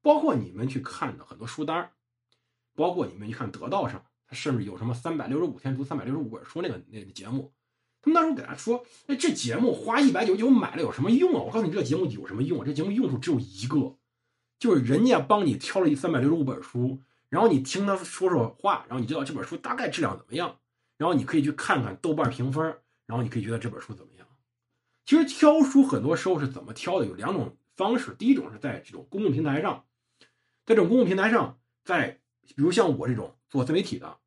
[0.02, 1.92] 包括你们去看的很多书单，
[2.74, 7.54] 包括你们去看得道上，它甚至有什么三百六十五天读三百六十五本书那个那个节目，
[8.02, 11.42] 他们那时候给他说，哎，这节目花一百九十九买了有什么用啊？
[11.44, 12.66] 我告诉你，这个节目有什么用啊？
[12.66, 13.96] 这节目用处只有一个。
[14.62, 20.60] 就是人家帮你挑了一三百六十五本书，然后你听他说说话，然后你知道这本书大概质量怎么样，
[20.98, 22.64] 然后你可以去看看豆瓣评分，
[23.08, 24.28] 然后你可以觉得这本书怎么样。
[25.04, 27.08] 其实挑书很多时候是怎么挑的？
[27.08, 29.84] 有两种方式，第一种是在这种公共平台上，
[30.64, 32.20] 在这种公共平台上，在
[32.56, 34.20] 比如像我这种做自媒体的、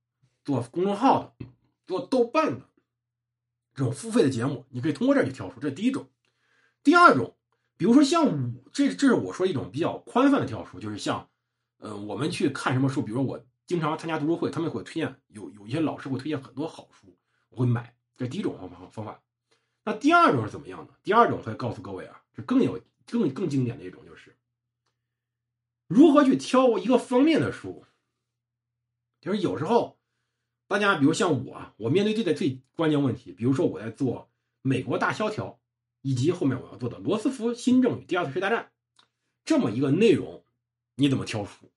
[0.45, 1.47] 做公众号的、
[1.87, 2.68] 做豆瓣的
[3.72, 6.09] 这种付费的节目，你可以通过这儿去挑书，这是第一种。
[6.82, 7.37] 第二种。
[7.77, 11.29] 比如说像我这这是我说一种比较宽泛的挑书，就是像，
[11.79, 17.16] 呃，我们去看什么书，比如说我经常参加读书会，他们会推荐有有一些老师会推荐很多好书，
[17.51, 17.95] 我会买。
[18.16, 19.20] 这第一种方法方法。
[19.83, 20.95] 那第二种是怎么样的？
[21.03, 24.37] 第二种会告诉各位啊，这更有更更经典的一种就是，
[25.89, 27.85] 如何去挑一个方面的书。
[29.20, 29.99] 就是有时候，
[30.68, 34.31] 大家比如像我，我面对这个最关键问题，比如说我在做
[34.62, 35.59] 美国大萧条。
[36.05, 38.71] 以及后面我要做的罗斯福新政与第二次世界大战，
[39.43, 40.45] 这么一个内容，
[40.97, 41.73] 你怎么挑书？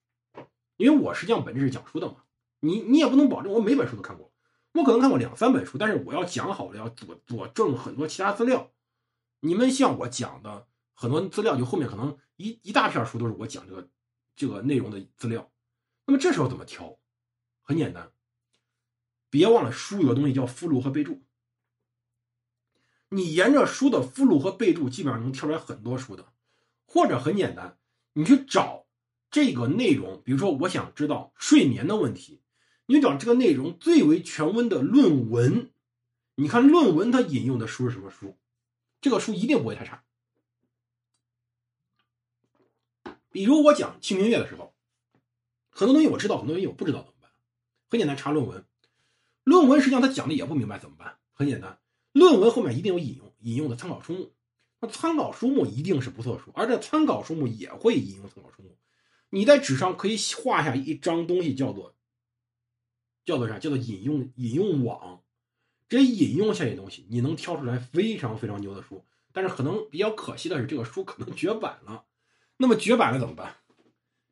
[0.76, 2.18] 因为我实际上本质是讲书的嘛，
[2.60, 4.34] 你你也不能保证我每本书都看过，
[4.74, 8.70] 我可能看过两三本书，但是我要讲好了，要佐佐证很多其他资料。
[9.40, 13.90] 你们像我讲的很多资料，就后面可能一一大片书都是我讲这个
[14.36, 15.50] 这个内容的资料。
[16.06, 17.00] 那么这时候怎么挑？
[17.62, 18.12] 很简单，
[19.30, 21.24] 别忘了书有个东西叫附录和备注。
[23.10, 26.26] 你沿着书的附录和备注，基本上能挑出来很多书的，
[26.86, 27.78] 或者很简单，
[28.14, 28.86] 你去找
[29.32, 32.42] 这个内容，比如说我想知道睡眠的问题，
[32.88, 35.72] 你找这个内容最为权威的论文，
[36.36, 38.38] 你看论文它引用的书是什么书，
[39.00, 40.04] 这个书一定不会太差。
[43.32, 44.74] 比如我讲清明月的时候，
[45.70, 47.32] 很多东西我知道，很多东西我不知道怎么办？
[47.90, 48.66] 很简单，查论文，
[49.44, 51.18] 论文实际上他讲的也不明白怎么办？
[51.34, 51.80] 很简单。
[52.18, 54.34] 论文后面一定有引用引用的参考书目，
[54.80, 58.76] 那参考书目一定是不错的书，而这参考书目也会引用参考书目。
[59.30, 61.94] 你在纸上可以画下一张东西，叫做
[63.24, 63.60] 叫做啥？
[63.60, 65.22] 叫做引用引用网。
[65.90, 69.06] 这引用下些东西，你能挑出来非常非常牛的书。
[69.32, 72.06] 但是可能比较可惜的是，这个书可能绝版了。
[72.58, 73.58] 那么绝版了怎么办？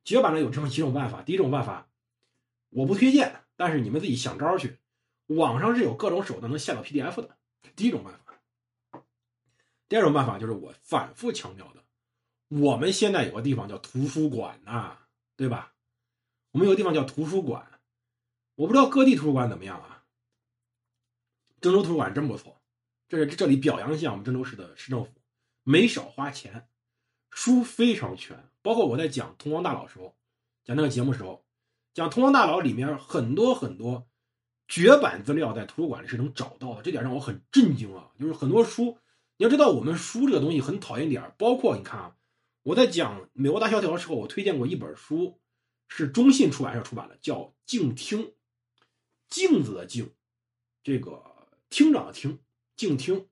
[0.04, 1.22] 绝版了有这么几种办法。
[1.22, 1.88] 第一种办法，
[2.70, 4.80] 我不推荐，但是你们自己想招去。
[5.28, 7.38] 网上是有各种手段能下到 PDF 的。
[7.76, 9.04] 第一种办法。
[9.88, 11.84] 第二种办法就是我反复强调的，
[12.48, 14.98] 我们现在有个地方叫图书馆呐，
[15.36, 15.74] 对吧？
[16.52, 17.80] 我们有个地方叫图书馆，
[18.56, 20.06] 我不知道各地图书馆怎么样啊。
[21.62, 22.62] 郑州图书馆真不错，
[23.08, 25.12] 这是这里表扬一下我们郑州市的市政府，
[25.64, 26.68] 没少花钱，
[27.30, 28.50] 书非常全。
[28.62, 30.16] 包括我在讲《通光大佬》时候，
[30.64, 31.46] 讲那个节目时候，
[31.94, 34.08] 讲《通光大佬》里面很多很多
[34.68, 38.12] 绝版资料在图书馆里是能找到的，这点让我很震惊啊！
[38.20, 38.98] 就是很多书，
[39.38, 42.16] 你要知道我们书这个东西很讨厌点包括你看啊，
[42.64, 45.40] 我在讲美国大萧条的时候，我推荐过一本书，
[45.88, 48.24] 是中信出版社出版的，叫《静听》，
[49.30, 50.12] 镜子的镜，
[50.84, 51.22] 这个
[51.70, 52.40] 厅长的厅，
[52.76, 53.28] 静听，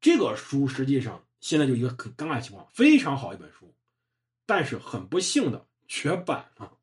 [0.00, 3.72] 这个书实际上现在就一个很尴尬的情况，非常好一本书。
[4.48, 6.78] 但是很不幸的绝版了。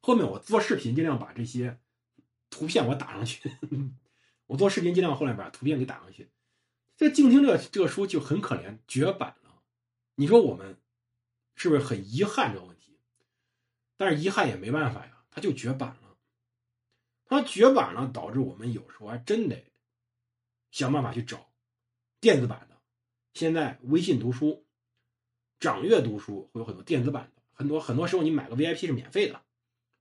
[0.00, 1.80] 后面我做视频尽量把这些
[2.56, 3.50] 图片我打上去，
[4.48, 6.30] 我做视频尽量后来把图片给打上去。
[6.96, 9.62] 这静听这个这个书就很可怜，绝版了。
[10.14, 10.78] 你说我们
[11.54, 12.98] 是不是很遗憾这个问题？
[13.98, 16.16] 但是遗憾也没办法呀，它就绝版了。
[17.26, 19.70] 它绝版了，导致我们有时候还真得
[20.70, 21.50] 想办法去找
[22.20, 22.76] 电子版的。
[23.34, 24.64] 现在微信读书。
[25.58, 29.42] 掌阅读书会有很多电子版的，很多很多时候你买个 VIP 是免费的，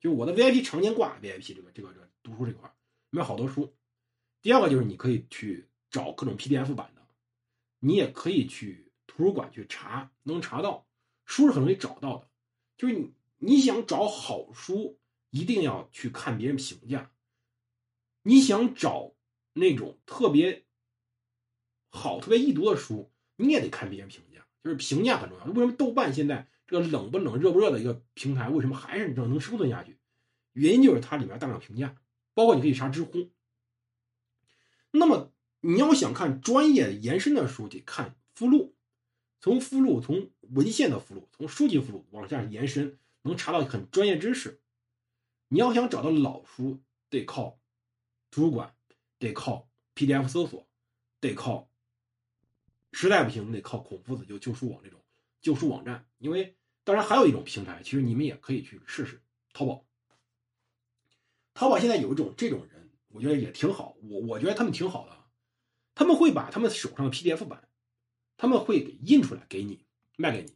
[0.01, 2.67] 就我的 VIP 常年挂 VIP 这个这个这个读书这块
[3.11, 3.75] 里面好多书。
[4.41, 7.05] 第二个就是你可以去找各种 PDF 版的，
[7.79, 10.87] 你也可以去图书馆去查，能查到
[11.25, 12.27] 书是很容易找到的。
[12.77, 14.99] 就是你你想找好书，
[15.29, 17.11] 一定要去看别人评价。
[18.23, 19.13] 你想找
[19.53, 20.65] 那种特别
[21.89, 24.45] 好、特别易读的书，你也得看别人评价。
[24.63, 25.45] 就是评价很重要。
[25.45, 29.99] 为什么豆瓣现在这个冷不冷、热不热的一个平台，为什么还是能能生存下去？
[30.53, 31.95] 原因就是它里面大量评价，
[32.35, 33.31] 包括你可以查知乎。
[34.91, 38.75] 那么你要想看专业延伸的书，得看附录，
[39.41, 44.61] 从附录、从文献的附录、从书籍附录往下延伸，能查到很专业知识。
[45.47, 47.59] 你要想找到老书，得靠
[48.29, 48.75] 图书馆，
[49.17, 50.67] 得靠 PDF 搜索，
[51.19, 51.69] 得靠。
[52.91, 55.03] 实在不行，得靠孔夫子就旧书网这种
[55.41, 56.07] 旧书网站。
[56.17, 59.21] 因为当然还有一种平台，其实你们也可以去试试
[59.53, 59.84] 淘宝。
[61.55, 63.95] 淘宝现在有一种这种人，我觉得也挺好。
[64.03, 65.17] 我我觉得他们挺好的，
[65.95, 67.69] 他们会把他们手上的 PDF 版，
[68.35, 69.85] 他们会给印出来给你
[70.17, 70.53] 卖给你。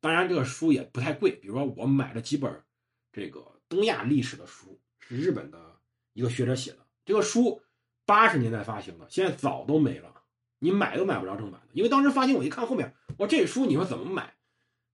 [0.00, 2.64] 当然这个书也不太贵，比如说我买了几本
[3.12, 5.78] 这个东亚历史的书，是日本的
[6.14, 6.78] 一个学者写的。
[7.04, 7.60] 这个书
[8.06, 10.22] 八十年代发行的，现在早都没了。
[10.58, 14.36] 你买都买不着正版的，因为当时发行，我一看后面，我这书你说怎么买？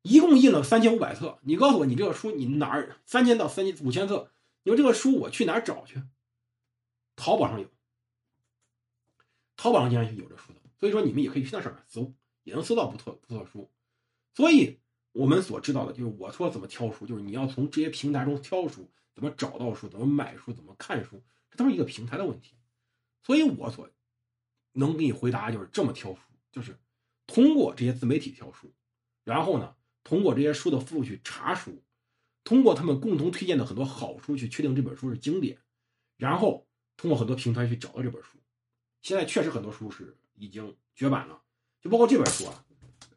[0.02, 4.30] 一共印了三千五百册，你告诉我，你这个书你哪儿三千到三千五千册？
[4.66, 6.02] 你说这个书我去哪儿找去？
[7.14, 7.70] 淘宝上有，
[9.56, 12.12] 淘宝上竟然有这书的，所以说你们也可以去那上面搜，
[12.42, 13.70] 也能搜到不错不错的书。
[14.34, 14.80] 所以
[15.12, 22.56] 我们所知道的就是我说怎么挑书，就是你要从这些平台中挑书，怎么找到书，怎么买书，怎么看书，这都是一个平台的问题。
[23.22, 23.88] 所以我所。
[24.78, 26.20] 能给你回答就是这么挑书，
[26.52, 26.78] 就是
[27.26, 28.70] 通过这些自媒体挑书，
[29.24, 31.82] 然后呢，通过这些书的附录去查书，
[32.46, 35.58] 通过他们共同推荐的很多好书去确定这本书是经典，
[36.16, 36.64] 然后
[36.96, 38.38] 通过很多平台去找到这本书。
[39.02, 41.42] 现在确实很多书是已经绝版了，
[41.82, 42.64] 就包括这本书啊，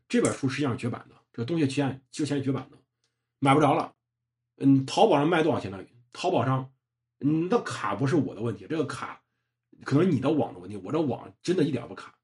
[0.07, 2.77] 这本书实际上绝版的，这个《洞穴奇案》之前是绝版的，
[3.37, 3.93] 买不着了。
[4.57, 5.79] 嗯，淘宝上卖多少钱呢？
[6.11, 6.71] 淘宝上，
[7.19, 9.21] 嗯，那卡不是我的问题，这个卡。
[9.83, 12.17] 可能你的网的问题，我这网真的一点不卡。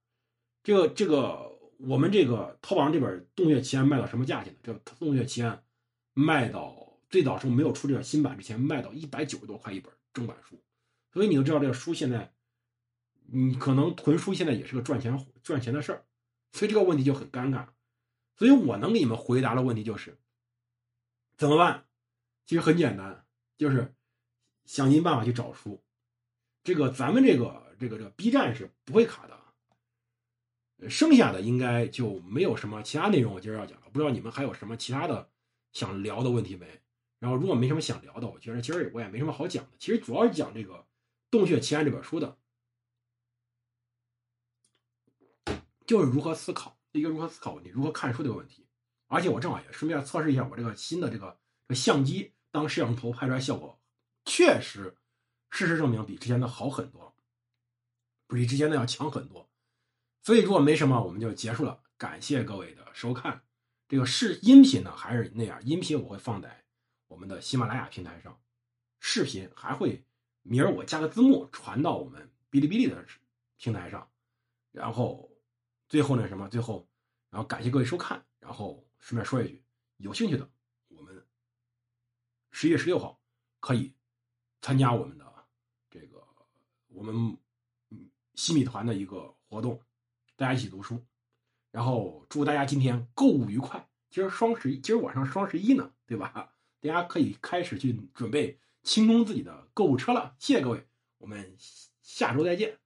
[0.64, 4.60] 这个这个，我们这个淘宝上这本《洞穴奇案》卖到什么价钱呢？
[4.64, 5.56] 这《洞穴奇案》
[6.14, 10.62] 卖到最早时候没有出这个新版之前，卖到一百九十多块一本正版书。
[11.14, 12.34] 所以你就知道这个书现在，
[13.28, 16.06] 你可能囤书现在也是个赚钱赚钱的事儿。
[16.52, 17.68] 所以这个问题就很尴尬。
[18.36, 20.18] 所以我能给你们回答的问题就是
[21.38, 21.86] 怎么办？
[22.46, 23.26] 其实很简单，
[23.58, 23.96] 就是
[24.66, 25.82] 想尽办法去找书。
[26.62, 33.88] 这个咱们这个这个这个 B 站是不会卡的，剩下的应该就没有什么其他内容我今儿要讲了。
[33.94, 35.30] 不知道你们还有什么其他的
[35.72, 36.68] 想聊的问题没？
[37.26, 39.72] 然后如果没什么想聊的，我觉得今儿我也没什么好讲的。
[39.80, 40.74] 其实主要是讲这个
[41.32, 42.38] 《洞穴奇案》这本书的，
[45.88, 48.68] 就是如何思考一个如何思考问题，如何看书这个问题。
[49.08, 53.82] 而且我正好也顺便测试一下我这个新的这个相机，当摄像头拍出来效果
[54.26, 54.96] 确实。
[55.50, 57.16] 事实证明，比之前的好很多，
[58.28, 59.50] 比之前的要强很多。
[60.22, 61.82] 所以，如果没什么，我们就结束了。
[61.98, 63.42] 感谢各位的收看。
[63.88, 66.65] 这个是音频呢还是那样，音频我会放在
[67.16, 68.38] 我们的喜马拉雅平台上，
[69.00, 70.04] 视频还会
[70.42, 73.06] 明儿我加个字幕传到我们哔哩哔哩的
[73.56, 74.12] 平台上，
[74.74, 75.32] 然后
[75.88, 76.50] 最后呢什么？
[76.50, 76.86] 最后
[77.30, 79.64] 然后感谢各位收看，然后顺便说一句，
[79.96, 80.50] 有兴趣的
[80.90, 81.26] 我们
[82.52, 83.18] 十一月十六号
[83.62, 83.94] 可以
[84.62, 85.26] 参加我们的
[85.90, 86.22] 这个
[86.90, 87.38] 我们
[88.34, 89.82] 西米团的一个活动，
[90.36, 91.02] 大家一起读书。
[91.72, 93.88] 然后祝大家今天购物愉快。
[94.10, 96.55] 今儿双十一，今儿晚上双十一呢，对吧？
[96.88, 100.36] 大家可以开始去准备清空自己的购物车了。
[100.40, 100.86] 谢谢各位，
[101.18, 101.56] 我们
[102.02, 102.78] 下周再见。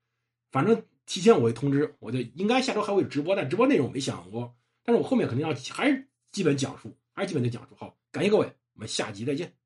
[0.52, 4.56] 反正提前我会通知，我就应该下周还会有直播，但直播内容我没想过。
[4.84, 7.76] 但是我后面肯定要还是基本讲述，还是基本的讲述。
[7.76, 9.59] 好，感谢各位，我们下集再见。